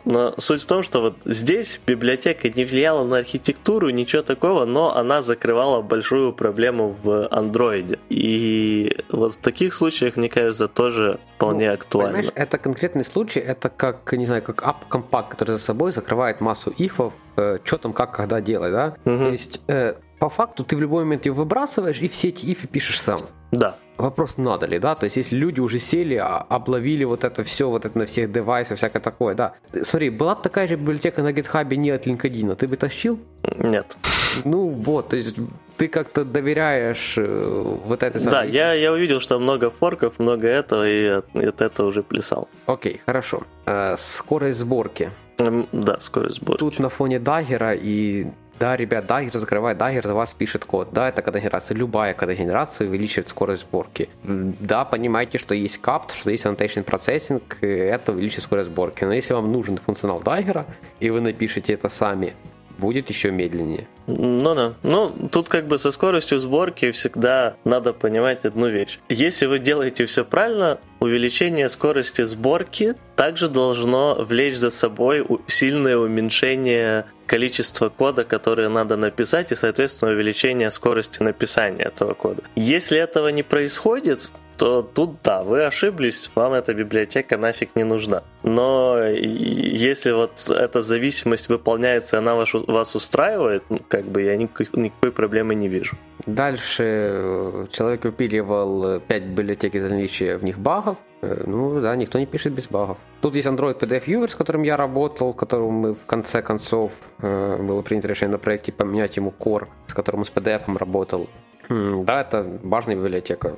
[0.05, 4.97] Но суть в том, что вот здесь библиотека не влияла на архитектуру, ничего такого, но
[4.97, 7.99] она закрывала большую проблему в андроиде.
[8.11, 12.13] И вот в таких случаях мне кажется, тоже вполне ну, актуально.
[12.13, 16.41] Понимаешь, это конкретный случай, это как, не знаю, как app компакт, который за собой закрывает
[16.41, 18.97] массу ифов, э, что там, как, когда делать, да?
[19.05, 19.19] Угу.
[19.19, 22.67] То есть, э, по факту, ты в любой момент его выбрасываешь, и все эти ифы
[22.67, 23.21] пишешь сам.
[23.53, 23.77] Да.
[23.97, 24.95] Вопрос, надо ли, да?
[24.95, 28.31] То есть, если люди уже сели, а, обловили вот это все, вот это на всех
[28.31, 29.55] девайсах, всякое такое, да.
[29.83, 33.19] Смотри, была бы такая же библиотека на GitHub не от LinkedIn, ты бы тащил?
[33.59, 33.97] Нет.
[34.45, 35.37] Ну вот, то есть
[35.77, 40.89] ты как-то доверяешь э, вот этой Да, я, я увидел, что много форков, много этого,
[40.89, 42.49] и от, от этого уже плясал.
[42.67, 43.43] Окей, хорошо.
[43.67, 45.11] Э, скорость сборки.
[45.39, 46.61] Да, скорость сборки.
[46.61, 48.27] Тут на фоне Дагера и
[48.59, 50.89] да, ребят, Dagger закрывает, Dagger за вас пишет код.
[50.93, 51.77] Да, это кода-генерация.
[51.77, 54.09] Любая кода-генерация увеличивает скорость сборки.
[54.25, 59.05] Да, понимаете, что есть CAPT, что есть annotation processing, это увеличивает скорость сборки.
[59.05, 60.65] Но если вам нужен функционал Dagger,
[61.01, 62.35] и вы напишете это сами,
[62.79, 63.87] будет еще медленнее.
[64.07, 64.75] Ну да.
[64.83, 69.01] Ну, тут как бы со скоростью сборки всегда надо понимать одну вещь.
[69.09, 77.07] Если вы делаете все правильно, увеличение скорости сборки также должно влечь за собой сильное уменьшение
[77.27, 82.43] количества кода, которое надо написать, и, соответственно, увеличение скорости написания этого кода.
[82.57, 88.23] Если этого не происходит, то тут да, вы ошиблись, вам эта библиотека нафиг не нужна.
[88.43, 94.69] Но если вот эта зависимость выполняется, она вас, вас устраивает, ну, как бы я никакой,
[94.73, 95.97] никакой проблемы не вижу.
[96.27, 100.97] Дальше э, человек выпиливал 5 библиотек из наличия в них багов.
[101.23, 102.99] Э, ну да, никто не пишет без багов.
[103.21, 106.93] Тут есть Android PDF Viewer, с которым я работал, которым мы в конце концов
[107.23, 111.29] э, было принято решение на проекте поменять ему core, с которым с PDF работал.
[111.69, 113.57] Да, это важная библиотека.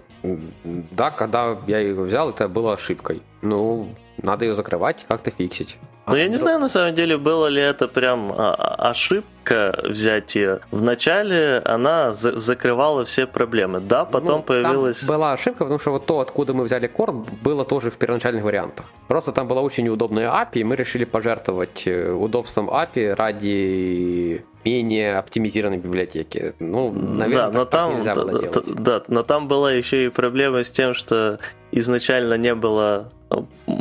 [0.64, 3.22] Да, когда я ее взял, это было ошибкой.
[3.42, 5.78] Ну, надо ее закрывать, как-то фиксить.
[6.10, 8.54] Ну, я не знаю, на самом деле, было ли это прям а,
[8.90, 10.60] ошибка взять ее.
[10.72, 13.80] Вначале она за- закрывала все проблемы.
[13.80, 15.04] Да, потом ну, появилась...
[15.04, 18.86] была ошибка, потому что вот то, откуда мы взяли корд, было тоже в первоначальных вариантах.
[19.06, 25.18] Просто там была очень неудобная API, и мы решили пожертвовать э, удобством API ради менее
[25.18, 26.54] оптимизированной библиотеки.
[26.58, 28.74] Ну, наверное, да, но там, нельзя было да, делать.
[28.74, 31.38] Да, но там была еще и проблема с тем, что
[31.70, 33.12] изначально не было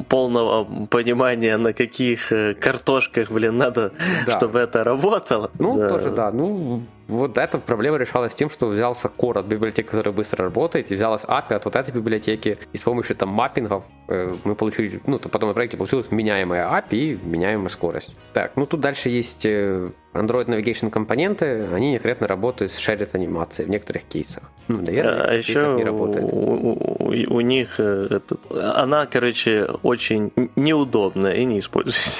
[0.07, 3.91] полного понимания, на каких э, картошках, блин, надо,
[4.25, 4.37] да.
[4.37, 5.51] чтобы это работало.
[5.59, 5.89] Ну, да.
[5.89, 6.31] тоже, да.
[6.31, 10.95] Ну, вот эта проблема решалась тем, что взялся core от библиотеки, которая быстро работает, и
[10.95, 15.17] взялась API от вот этой библиотеки, и с помощью там маппингов э, мы получили, ну,
[15.17, 18.11] то потом на проекте получилась меняемая API и меняемая скорость.
[18.33, 23.67] Так, ну тут дальше есть э, Android Navigation компоненты, они некорректно работают с shared анимацией
[23.67, 24.43] в некоторых кейсах.
[24.67, 26.31] Ну, наверное, а еще не работает.
[26.31, 32.17] У, у, у них э, этот, она, короче, очень неудобная и не используется.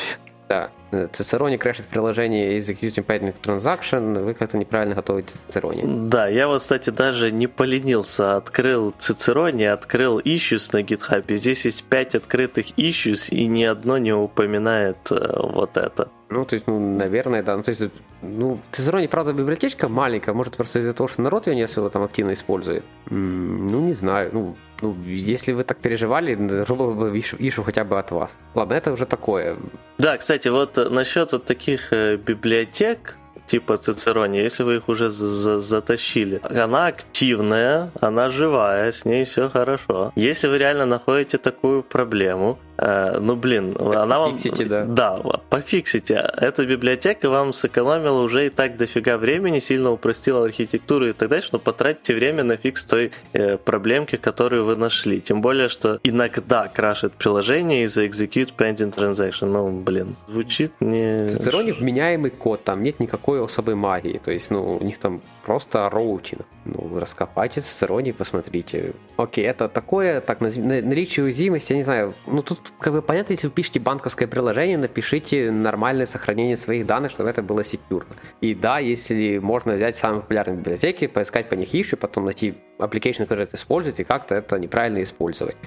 [0.50, 6.08] Да, Cicerone крашит приложение Executing Pending Transaction, вы как-то неправильно готовите Cicerone.
[6.10, 11.84] Да, я вот, кстати, даже не поленился, открыл Cicerone, открыл issues на GitHub, здесь есть
[11.84, 16.10] 5 открытых issues, и ни одно не упоминает э, вот это.
[16.30, 17.58] Ну, то есть, ну, наверное, да.
[17.58, 17.82] Ну, то есть,
[18.22, 22.04] ну, Cicerone, правда, библиотечка маленькая, может, просто из-за того, что народ ее не особо там
[22.04, 22.84] активно использует.
[23.10, 28.12] ну, не знаю, ну, ну, если вы так переживали, было бы ишу хотя бы от
[28.12, 28.38] вас.
[28.56, 29.58] Ладно, это уже такое.
[29.98, 33.18] Да, кстати, вот э, насчет вот таких э, библиотек,
[33.48, 39.50] типа Цицерони, если вы их уже за затащили, она активная, она живая, с ней все
[39.50, 40.12] хорошо.
[40.16, 44.32] Если вы реально находите такую проблему, ну, блин, она вам...
[44.32, 44.86] Пофиксите, да.
[44.86, 46.16] Да, пофиксите.
[46.38, 51.50] Эта библиотека вам сэкономила уже и так дофига времени, сильно упростила архитектуру и так дальше,
[51.52, 55.20] но потратьте время на фикс той э, проблемки, которую вы нашли.
[55.20, 59.46] Тем более, что иногда крашит приложение из-за execute pending transaction.
[59.46, 61.28] Ну, блин, звучит не...
[61.28, 64.20] Цицероне вменяемый код, там нет никакой особой магии.
[64.24, 66.46] То есть, ну, у них там просто роутинг.
[66.66, 68.94] Ну, раскопайте Цицероне и посмотрите.
[69.18, 73.48] Окей, это такое, так, наличие уязвимости, я не знаю, ну тут как бы понятно, если
[73.48, 78.16] вы пишете банковское приложение, напишите нормальное сохранение своих данных, чтобы это было секьюрно.
[78.42, 83.24] И да, если можно взять самые популярные библиотеки, поискать по них ищу, потом найти application,
[83.24, 85.58] который это использует, и как-то это неправильно использовать.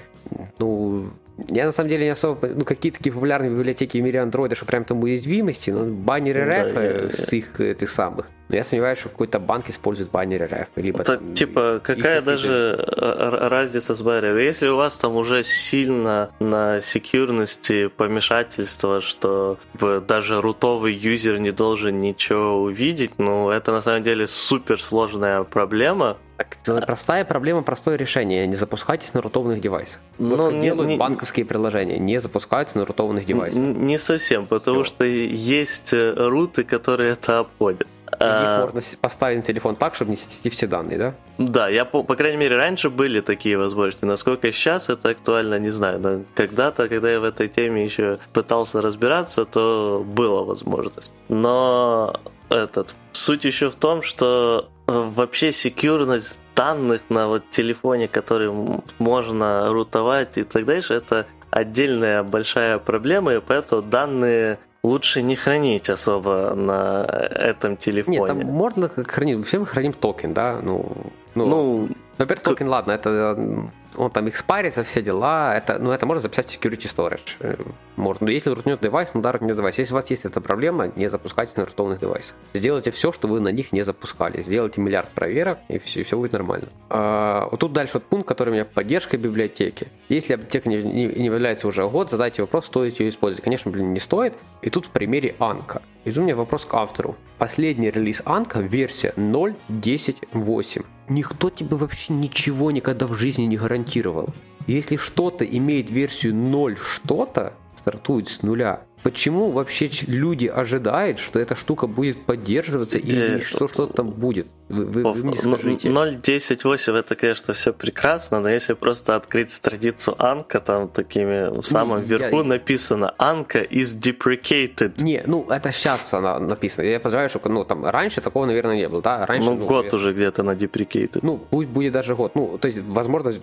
[0.58, 1.10] Ну,
[1.48, 4.66] я на самом деле не особо, ну какие такие популярные библиотеки в мире андроида, что
[4.66, 8.30] прям там уязвимости, ну баннеры RF да, с их этих самых.
[8.52, 10.68] Но я сомневаюсь, что какой-то банк использует баннеры RF.
[10.76, 14.42] Либо, Это, там, типа, какая даже разница с баннерами?
[14.42, 19.58] Если у вас там уже сильно на секьюрности помешательство, что
[20.06, 26.18] даже рутовый юзер не должен ничего увидеть, ну это на самом деле супер сложная проблема,
[26.36, 28.46] так, простая проблема, простое решение.
[28.46, 30.00] Не запускайтесь на рутованных девайсах.
[30.18, 33.62] Вот Но как не, делают не, банковские приложения, не запускаются на рутованных девайсах.
[33.62, 34.94] Не совсем, потому Все.
[34.94, 37.86] что есть э, руты, которые это обходят.
[38.18, 38.60] А...
[38.62, 41.14] можно поставить на телефон так, чтобы не снести все данные, да?
[41.38, 44.04] Да, я, по, по крайней мере, раньше были такие возможности.
[44.04, 46.00] Насколько сейчас это актуально, не знаю.
[46.00, 51.12] Но когда-то, когда я в этой теме еще пытался разбираться, то была возможность.
[51.28, 58.50] Но этот, суть еще в том, что вообще секьюрность данных на вот телефоне, который
[58.98, 64.58] можно рутовать и так дальше, это отдельная большая проблема, и поэтому данные
[64.92, 68.18] лучше не хранить особо на этом телефоне.
[68.18, 70.92] Нет, там можно хранить, все мы храним токен, да, ну,
[71.34, 71.88] ну, ну
[72.18, 76.60] во-первых, токен, ладно, это он там экспарится, все дела, это, ну, это можно записать в
[76.60, 77.36] security storage.
[77.40, 77.56] Э,
[77.96, 78.26] можно.
[78.26, 79.78] Но если рутнет девайс, да, рутнет девайс.
[79.78, 82.36] Если у вас есть эта проблема, не запускайте на рутованных девайсах.
[82.54, 84.40] Сделайте все, что вы на них не запускали.
[84.40, 86.68] Сделайте миллиард проверок, и все, и все будет нормально.
[86.88, 89.88] А, вот тут дальше вот пункт, который у меня поддержка библиотеки.
[90.08, 93.44] Если библиотека не, не, не является уже год, задайте вопрос, стоит ее использовать.
[93.44, 94.34] Конечно, блин, не стоит.
[94.62, 95.82] И тут в примере Анка.
[96.04, 97.16] И тут у меня вопрос к автору.
[97.38, 100.84] Последний релиз Анка, версия 0.10.8.
[101.08, 104.28] Никто тебе вообще ничего никогда в жизни не гарантировал.
[104.66, 111.56] Если что-то имеет версию 0 что-то, стартует с нуля, Почему вообще люди ожидают, что эта
[111.56, 114.46] штука будет поддерживаться и э, что что-то там будет?
[114.68, 115.88] Вы, вы, вы мне скажите.
[115.88, 122.02] 0.10.8 это, конечно, все прекрасно, но если просто открыть страницу Анка, там такими в самом
[122.02, 122.44] не, верху я...
[122.44, 125.02] написано Анка is deprecated.
[125.02, 126.86] Не, ну это сейчас она написана.
[126.86, 129.26] Я понимаю, что ну там раньше такого, наверное, не было, да?
[129.26, 131.18] Раньше, ну, ну год уже где-то на deprecated.
[131.22, 132.36] Ну, пусть будет даже год.
[132.36, 133.34] Ну, то есть, возможно,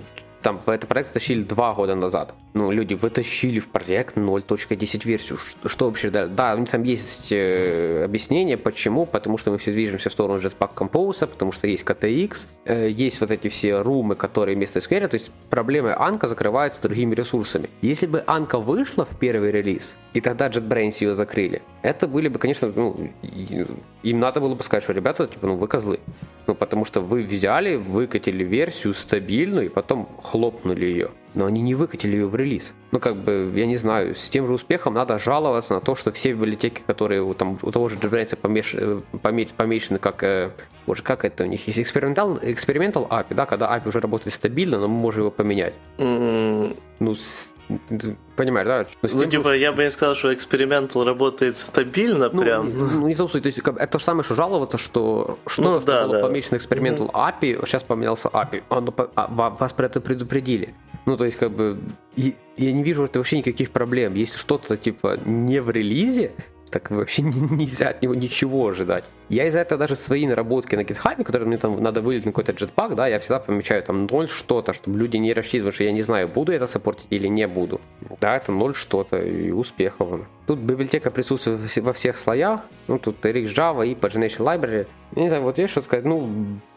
[0.41, 2.33] там этот проект тащили два года назад.
[2.53, 5.37] Ну, люди вытащили в проект 0.10 версию.
[5.37, 9.57] Что, что вообще, да, да, у них там есть э, объяснение, почему, потому что мы
[9.57, 13.81] все движемся в сторону Jetpack Compose, потому что есть KTX, э, есть вот эти все
[13.81, 17.69] румы, которые вместо SQL, то есть проблемы Анка закрываются другими ресурсами.
[17.81, 22.39] Если бы Анка вышла в первый релиз, и тогда JetBrains ее закрыли, это были бы,
[22.39, 23.09] конечно, ну,
[24.03, 25.99] им надо было бы сказать, что ребята, типа, ну вы козлы.
[26.47, 31.09] Ну, потому что вы взяли, выкатили версию стабильную, и потом хлопнули ее.
[31.34, 32.73] Но они не выкатили ее в релиз.
[32.91, 36.11] Ну, как бы, я не знаю, с тем же успехом надо жаловаться на то, что
[36.11, 38.75] все библиотеки, которые у, там, у того же JetBrains помеш...
[38.75, 39.01] Э,
[39.57, 40.23] помечены как...
[40.23, 40.51] Э,
[40.88, 41.80] боже, как это у них есть?
[41.80, 45.73] Экспериментал, экспериментал API, да, когда API уже работает стабильно, но мы можем его поменять.
[45.97, 46.77] Mm.
[46.99, 47.49] Ну, с
[48.36, 48.86] понимаешь, да?
[49.01, 52.78] Ну, ну типа, я бы не сказал, что экспериментал работает стабильно ну, прям.
[52.78, 56.05] Ну, не в том то есть, это же самое, что жаловаться, что что-то ну, да,
[56.05, 56.28] было да.
[56.28, 57.41] помечено экспериментал mm-hmm.
[57.41, 58.63] API, сейчас поменялся API.
[58.70, 60.74] Оно, а, вас про это предупредили.
[61.05, 61.80] Ну, то есть, как бы,
[62.15, 64.15] я не вижу это вообще никаких проблем.
[64.15, 66.34] Если что-то, типа, не в релизе,
[66.70, 69.05] так вообще нельзя от него ничего ожидать.
[69.30, 72.51] Я из-за этого даже свои наработки на GitHub, которые мне там надо вылить на какой-то
[72.51, 76.01] jetpack, да, я всегда помечаю там ноль что-то, чтобы люди не рассчитывали, что я не
[76.01, 77.80] знаю, буду это саппортить или не буду.
[78.20, 80.22] Да, это ноль что-то и успехов.
[80.47, 84.88] Тут библиотека присутствует во всех слоях, ну тут Rx Java и Pagination Library.
[85.15, 86.30] Не знаю, вот есть что сказать, ну...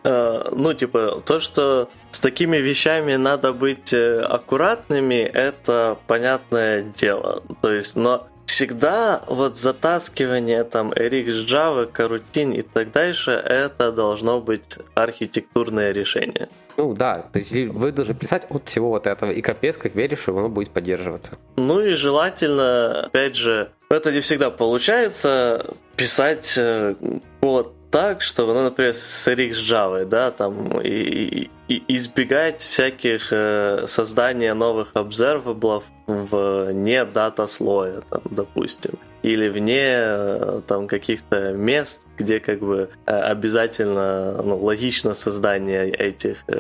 [0.04, 7.42] Uh, ну, типа, то, что с такими вещами надо быть э, аккуратными, это понятное дело.
[7.60, 14.40] То есть, но всегда вот затаскивание там RX Java, карутин и так дальше, это должно
[14.40, 16.50] быть архитектурное решение.
[16.76, 20.20] Ну да, то есть вы должны писать от всего вот этого, и капец, как веришь,
[20.20, 21.38] что оно будет поддерживаться.
[21.56, 26.94] Ну и желательно, опять же, это не всегда получается, писать э,
[27.40, 33.84] код так, чтобы, ну, например, с RX Java, да, там, и, и избегать всяких э,
[33.86, 42.40] создания новых observables вне дата слоя, там, допустим, или вне э, там каких-то мест, где
[42.40, 46.54] как бы э, обязательно ну, логично создание этих э,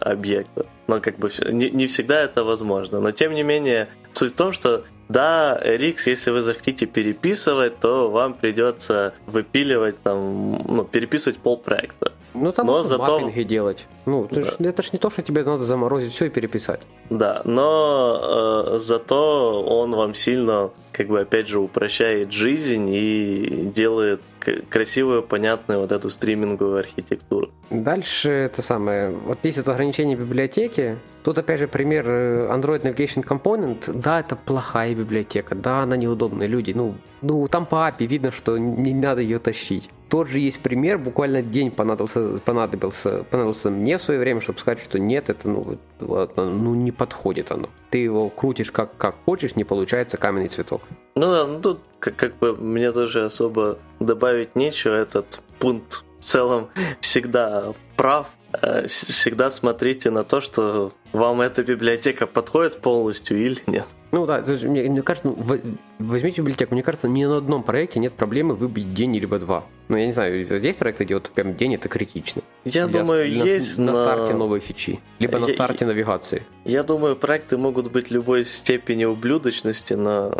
[0.00, 0.66] объектов.
[0.86, 3.00] Но как бы не, не всегда это возможно.
[3.00, 8.10] Но тем не менее, суть в том, что да, RX, если вы захотите переписывать, то
[8.10, 12.12] вам придется выпиливать там, ну, переписывать пол проекта.
[12.34, 13.18] Ну, там но зато...
[13.18, 13.86] маппинги делать.
[14.04, 14.42] Ну, да.
[14.42, 16.80] ж, это ж не то, что тебе надо заморозить все и переписать.
[17.08, 24.20] Да, но э, зато он вам сильно, как бы, опять же, упрощает жизнь и делает
[24.68, 27.50] красивую, понятную вот эту стриминговую архитектуру.
[27.70, 29.10] Дальше это самое.
[29.10, 30.98] Вот есть это ограничение библиотеки.
[31.24, 33.92] Тут опять же пример э, Android Navigation Component.
[33.92, 36.46] Да, это плохая библиотека, да, она неудобная.
[36.46, 39.90] Люди, ну, ну там по API видно, что не надо ее тащить.
[40.08, 44.78] Тот же есть пример, буквально день понадобился, понадобился, понадобился мне в свое время, чтобы сказать,
[44.78, 47.70] что нет, это ну, ну не подходит оно.
[47.90, 50.82] Ты его крутишь как, как хочешь, не получается каменный цветок.
[51.16, 54.94] Ну да, ну тут как, как бы мне тоже особо добавить нечего.
[54.94, 56.68] Этот пункт в целом
[57.00, 58.28] всегда прав.
[58.52, 63.86] Э, всегда смотрите на то, что вам эта библиотека подходит полностью или нет.
[64.12, 65.58] Ну да, мне, кажется, ну,
[65.98, 69.64] возьмите библиотеку, мне кажется, ни на одном проекте нет проблемы выбить день либо два.
[69.88, 72.42] Ну, я не знаю, есть проекты, где вот прям день это критично.
[72.64, 75.86] Я для, думаю, для, есть на, на старте новой фичи, либо я, на старте я,
[75.86, 76.42] навигации.
[76.64, 80.34] Я думаю, проекты могут быть любой степени ублюдочности, но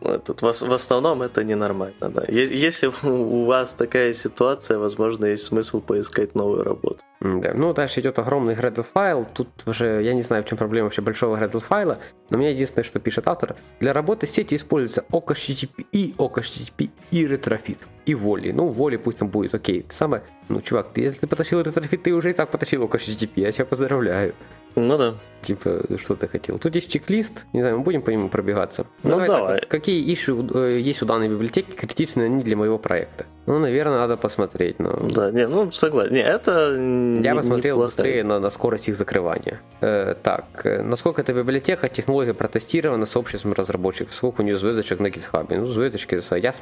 [0.00, 2.10] этот, в, в основном это ненормально.
[2.10, 2.22] Да.
[2.28, 7.00] Если у вас такая ситуация, возможно, есть смысл поискать новую работу.
[7.20, 7.52] Да.
[7.54, 9.26] Ну, дальше идет огромный Gradle файл.
[9.32, 11.98] Тут уже, я не знаю, в чем проблема вообще большого Gradle файла,
[12.28, 13.56] но у меня единственное, что пишет автор.
[13.80, 17.78] Для работы сети используется OkHttp и OkHttp и Retrofit.
[18.06, 18.50] И Volley.
[18.52, 19.86] Ну, Volley пусть там будет, окей.
[19.88, 23.52] Самое, ну, чувак, ты, если ты потащил Retrofit, ты уже и так потащил OkHttp, я
[23.52, 24.34] тебя поздравляю.
[24.76, 25.14] Ну да.
[25.42, 26.58] Типа, что ты хотел.
[26.58, 28.86] Тут есть чек-лист, не знаю, мы будем по нему пробегаться.
[29.02, 29.26] Ну давай.
[29.26, 29.60] давай.
[29.60, 33.26] Так, какие issue э, есть у данной библиотеки, критичны они для моего проекта?
[33.46, 34.78] Ну, наверное, надо посмотреть.
[34.78, 35.06] Но...
[35.10, 36.14] Да, не, ну, согласен.
[36.14, 36.74] Не, это
[37.22, 39.60] Я посмотрел не быстрее на, на скорость их закрывания.
[39.82, 45.08] Э, так, э, насколько эта библиотека, технология протестирована сообществом разработчиков, сколько у нее звездочек на
[45.08, 45.46] GitHub?
[45.54, 46.54] Ну, звездочки, я,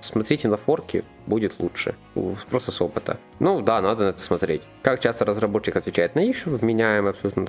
[0.00, 1.94] смотрите на форки, будет лучше.
[2.50, 3.18] Просто с опыта.
[3.38, 4.62] Ну, да, надо на это смотреть.
[4.82, 7.46] Как часто разработчик отвечает на issue, меняем абсолютно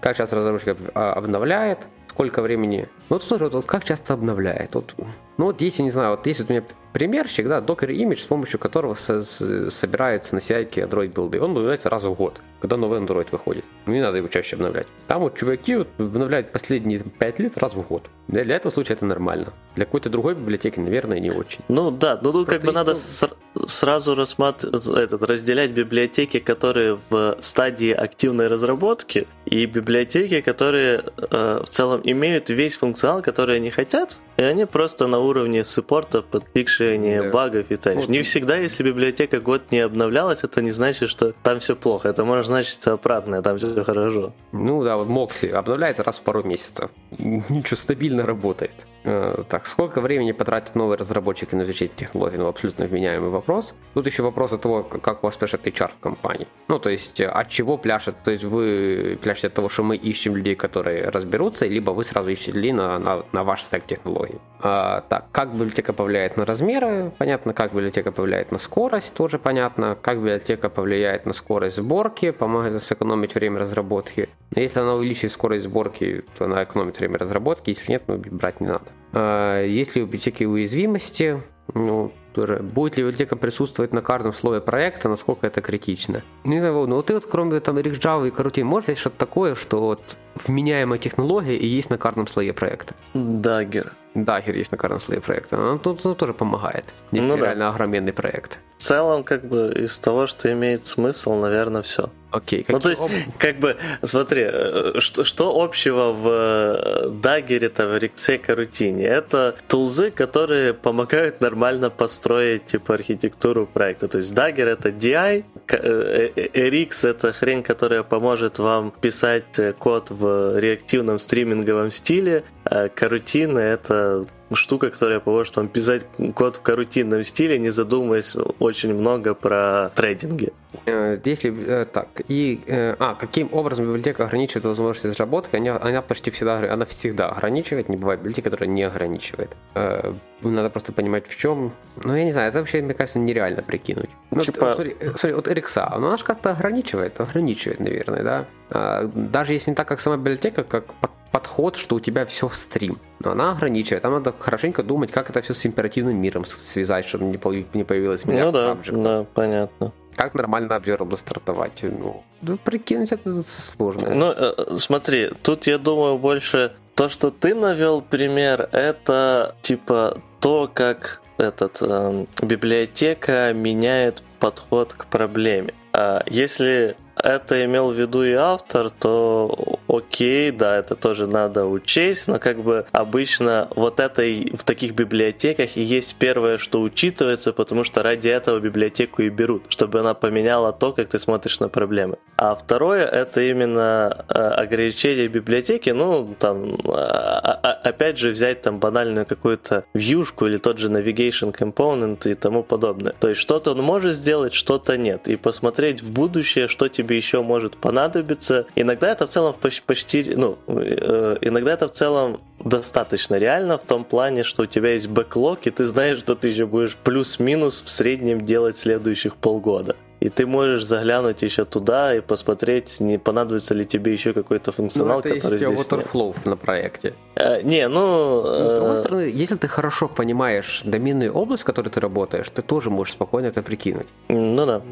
[0.00, 2.88] как часто разработчик обновляет, сколько времени.
[3.08, 4.74] Ну, тут тоже, вот, как часто обновляет.
[4.74, 4.94] Вот,
[5.38, 8.26] ну, вот если, не знаю, вот есть вот у меня примерчик, да, Docker Image, с
[8.26, 9.22] помощью которого со-
[9.70, 11.40] собирается на CI Android билды.
[11.40, 13.64] Он обновляется раз в год, когда новый Android выходит.
[13.86, 14.86] Не надо его чаще обновлять.
[15.06, 18.04] Там вот чуваки вот обновляют последние 5 лет раз в год.
[18.26, 19.52] Для, для этого случая это нормально.
[19.76, 21.60] Для какой-то другой библиотеки, наверное, не очень.
[21.68, 23.28] Ну да, ну тут как бы надо с-
[23.66, 31.68] сразу рассматривать, этот, разделять библиотеки, которые в стадии активной разработки, и библиотеки, которые э, в
[31.68, 37.22] целом имеют весь функционал, который они хотят, и они просто на уровне саппорта под фикширование
[37.22, 37.30] да.
[37.30, 37.96] багов и так.
[37.96, 38.08] Вот.
[38.08, 42.08] Не всегда, если библиотека год не обновлялась, это не значит, что там все плохо.
[42.08, 44.32] Это может значить обратное, там все хорошо.
[44.52, 46.90] Ну да, вот Мокси обновляется раз в пару месяцев.
[47.18, 48.86] Ничего, стабильно работает.
[49.10, 52.36] Э, так, сколько времени потратит новый разработчик на изучение технологий?
[52.36, 53.74] Ну, абсолютно вменяемый вопрос.
[53.94, 56.46] Тут еще вопрос от того, как у вас пляшет HR в компании.
[56.68, 58.16] Ну, то есть, э, от чего пляшет?
[58.22, 62.28] То есть, вы пляшете от того, что мы ищем людей, которые разберутся, либо вы сразу
[62.28, 64.38] ищете людей на, на, на ваш стек технологий.
[64.60, 67.10] А, так, как библиотека повлияет на размеры?
[67.16, 69.96] Понятно, как библиотека повлияет на скорость, тоже понятно.
[69.98, 74.28] Как библиотека повлияет на скорость сборки, помогает сэкономить время разработки.
[74.54, 78.66] Если она увеличит скорость сборки, то она экономит время разработки, если нет, ну, брать не
[78.66, 78.84] надо.
[79.12, 81.42] А, есть ли у библиотеки уязвимости?
[81.74, 82.60] Ну, тоже.
[82.62, 86.22] Будет ли библиотека присутствовать на каждом слове проекта, насколько это критично?
[86.44, 89.18] Ну, знаю, ну вот ты вот кроме там Rix Java и Coroutine, можешь есть что-то
[89.18, 90.00] такое, что вот
[90.46, 92.94] вменяемая технология и есть на каждом слое проекта?
[93.14, 93.90] Dagger.
[94.14, 95.56] Dagger есть на каждом слое проекта.
[95.56, 97.70] Ну, тут, тут тоже помогает, если ну, реально да.
[97.70, 98.60] огроменный проект.
[98.78, 102.10] В целом, как бы, из того, что имеет смысл, наверное, все.
[102.30, 102.64] Окей.
[102.68, 103.10] Ну, то есть, об...
[103.38, 109.04] как бы, смотри, э, что, что общего в э, Dagger-то, в Rixeca рутине?
[109.04, 114.06] Это тулзы, которые помогают нормально построить, типа, архитектуру проекта.
[114.06, 121.18] То есть, Dagger— это DI, RX— это хрень, которая поможет вам писать код в реактивном
[121.18, 127.70] стриминговом стиле, а Карутина— это штука, которая поможет вам писать код в карутинном стиле, не
[127.70, 130.52] задумываясь очень много про трейдинги.
[130.84, 136.02] Э, если э, так, и, э, а, каким образом библиотека ограничивает возможность разработки, она, она
[136.02, 139.56] почти всегда, она всегда ограничивает, не бывает библиотеки, которая не ограничивает.
[139.74, 141.72] Надо просто понимать в чем.
[142.04, 144.10] Ну, я не знаю, это вообще, мне кажется, нереально прикинуть.
[144.30, 144.72] Ну, типа...
[144.74, 148.22] смотри, смотри, вот ну, она же как-то ограничивает, ограничивает, наверное,
[148.70, 149.08] да?
[149.14, 150.84] Даже если не так, как сама библиотека, как
[151.32, 152.98] подход, что у тебя все в стрим.
[153.20, 154.02] Но она ограничивает.
[154.02, 157.38] Там надо хорошенько думать, как это все с императивным миром связать, чтобы не
[157.84, 159.92] появилось миллиард ну, да, да, понятно.
[160.16, 161.80] Как нормально обзор стартовать?
[161.82, 164.14] Ну, да прикинуть это сложно.
[164.14, 170.68] Ну, э, смотри, тут я думаю больше то, что ты навел пример, это типа то,
[170.72, 175.74] как этот э, библиотека меняет подход к проблеме.
[175.92, 182.28] А если это имел в виду и автор, то окей, да, это тоже надо учесть,
[182.28, 187.52] но как бы обычно вот это и в таких библиотеках и есть первое, что учитывается,
[187.52, 191.68] потому что ради этого библиотеку и берут, чтобы она поменяла то, как ты смотришь на
[191.68, 192.18] проблемы.
[192.36, 198.62] А второе, это именно э, ограничение библиотеки, ну, там, а, а, а, опять же, взять
[198.62, 203.14] там банальную какую-то вьюшку или тот же navigation component и тому подобное.
[203.18, 205.28] То есть что-то он может сделать, что-то нет.
[205.28, 208.66] И посмотреть в будущее, что тебе еще может понадобиться.
[208.74, 209.54] Иногда это в целом
[209.86, 214.92] почти, ну, э, иногда это в целом достаточно реально в том плане, что у тебя
[214.92, 219.96] есть бэклог, и ты знаешь, что ты еще будешь плюс-минус в среднем делать следующих полгода.
[220.20, 225.20] И ты можешь заглянуть еще туда и посмотреть, не понадобится ли тебе еще какой-то функционал,
[225.24, 226.46] ну, это который здесь waterflow нет.
[226.46, 227.14] на проекте.
[227.36, 228.42] Э, не, ну...
[228.42, 232.48] Но, с другой э, стороны, если ты хорошо понимаешь доменную область, в которой ты работаешь,
[232.50, 234.08] ты тоже можешь спокойно это прикинуть.
[234.28, 234.82] Ну да.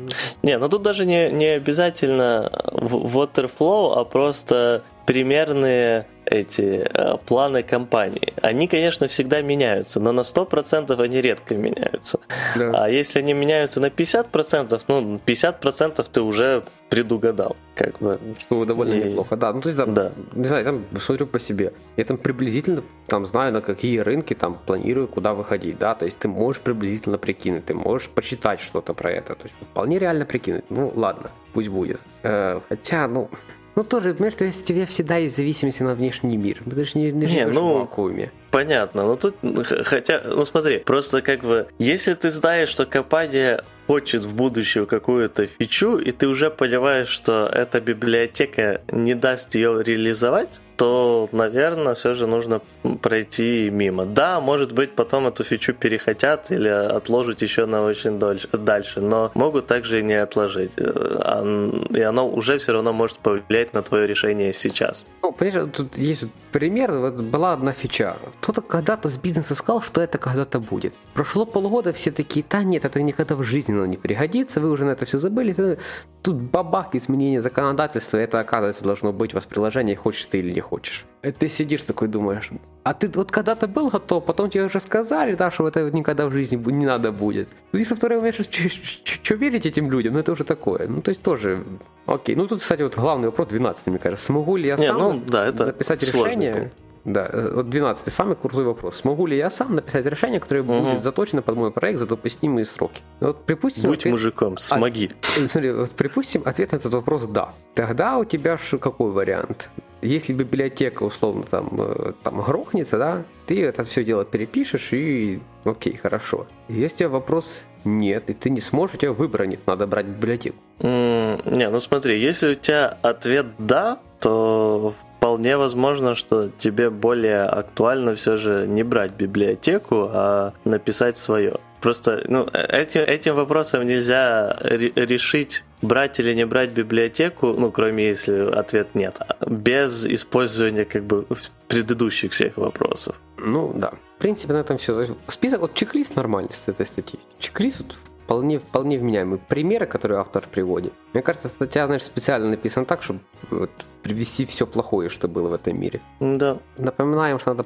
[0.43, 8.35] Не, ну тут даже не, не обязательно waterflow, а просто примерные эти э, планы компании.
[8.43, 12.21] Они, конечно, всегда меняются, но на 100% они редко меняются.
[12.57, 12.85] Да.
[12.85, 18.19] А если они меняются на 50%, ну, 50% ты уже предугадал, как бы.
[18.39, 19.11] Что довольно и...
[19.11, 19.53] неплохо, да.
[19.53, 20.13] Ну, то есть, там, да.
[20.35, 21.73] не знаю, там смотрю по себе.
[21.97, 25.95] Я там приблизительно там знаю, на какие рынки там планирую, куда выходить, да.
[25.95, 29.35] То есть ты можешь приблизительно прикинуть, ты можешь почитать что-то про это.
[29.35, 30.65] То есть вполне реально прикинуть.
[30.71, 32.01] Ну, ладно, пусть будет.
[32.23, 33.31] Э, хотя, ну,
[33.77, 36.63] ну тоже, понимаешь, то есть у тебя всегда есть зависимость на внешний мир.
[36.65, 38.33] Ты же не, не, не ну, в вакууме.
[38.51, 39.37] Понятно, но тут,
[39.85, 45.47] хотя, ну смотри, просто как бы, если ты знаешь, что компания хочет в будущем какую-то
[45.47, 52.15] фичу, и ты уже понимаешь, что эта библиотека не даст ее реализовать, то, наверное, все
[52.15, 52.61] же нужно
[53.03, 54.05] пройти мимо.
[54.05, 59.67] Да, может быть, потом эту фичу перехотят или отложить еще на очень дальше, но могут
[59.67, 60.73] также и не отложить.
[60.77, 65.07] Э, и оно уже все равно может повлиять на твое решение сейчас.
[65.23, 66.93] Ну, понимаешь, тут есть пример.
[66.93, 68.17] Вот была одна фича.
[68.41, 70.95] Кто-то когда-то с бизнеса сказал, что это когда-то будет.
[71.15, 74.91] Прошло полгода, все такие, да нет, это никогда в жизни не пригодится, вы уже на
[74.91, 75.79] это все забыли.
[76.23, 80.61] Тут бабах изменения законодательства, это оказывается должно быть у вас приложение, хочешь ты или не
[80.67, 81.05] хочешь.
[81.23, 82.51] Это ты сидишь такой думаешь,
[82.83, 86.33] а ты вот когда-то был готов, потом тебе уже сказали, да, что это никогда в
[86.33, 87.49] жизни не надо будет.
[87.73, 90.87] Ты что второй момент, что верить этим людям, ну это уже такое.
[90.87, 91.65] Ну то есть тоже,
[92.07, 92.37] окей.
[92.37, 95.47] Ну тут, кстати, вот главный вопрос 12, мне кажется, смогу ли я сам ну, да,
[95.47, 96.53] это написать решение?
[96.53, 96.75] Пункт.
[97.07, 98.97] Да, э, вот 12 самый крутой вопрос.
[98.97, 100.91] Смогу ли я сам написать решение, которое угу.
[100.91, 103.01] будет заточено под мой проект за допустимые сроки?
[103.21, 103.85] Вот припустим...
[103.85, 104.13] Будь ответ...
[104.13, 105.11] мужиком, смоги.
[105.37, 107.53] А, смотри, вот припустим, ответ на этот вопрос да.
[107.75, 109.71] Тогда у тебя ж какой вариант?
[110.03, 115.97] Если библиотека условно там, э, там грохнется, да, ты это все дело перепишешь и окей,
[115.97, 116.47] хорошо.
[116.69, 120.07] Если у тебя вопрос нет, и ты не сможешь, у тебя выбора нет, надо брать
[120.07, 120.57] библиотеку.
[120.81, 127.43] Mm, не, ну смотри, если у тебя ответ да, то вполне возможно, что тебе более
[127.43, 131.57] актуально все же не брать библиотеку, а написать свое.
[131.81, 138.51] Просто ну, этим, этим вопросом нельзя решить, брать или не брать библиотеку, ну, кроме если
[138.51, 141.27] ответ нет, без использования как бы
[141.69, 143.17] предыдущих всех вопросов.
[143.39, 143.93] Ну, да.
[144.17, 145.07] В принципе, на этом все.
[145.29, 147.21] Список, вот чек-лист нормальный с этой статьи.
[147.39, 147.97] Чек-лист вот
[148.27, 149.39] вполне, вполне вменяемый.
[149.39, 150.93] Примеры, которые автор приводит.
[151.13, 153.21] Мне кажется, статья, знаешь, специально написана так, чтобы
[153.51, 153.71] вот,
[154.03, 156.01] привести все плохое, что было в этом мире.
[156.21, 156.59] Да.
[156.77, 157.65] Напоминаем, что надо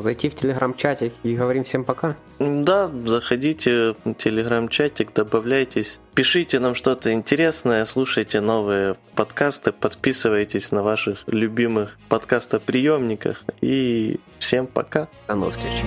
[0.00, 2.16] зайти в телеграм-чатик и говорим всем пока.
[2.38, 5.98] Да, заходите в телеграм-чатик, добавляйтесь.
[6.14, 13.44] Пишите нам что-то интересное, слушайте новые подкасты, подписывайтесь на ваших любимых подкастоприемниках.
[13.60, 15.08] И всем пока.
[15.26, 15.82] До новых встреч.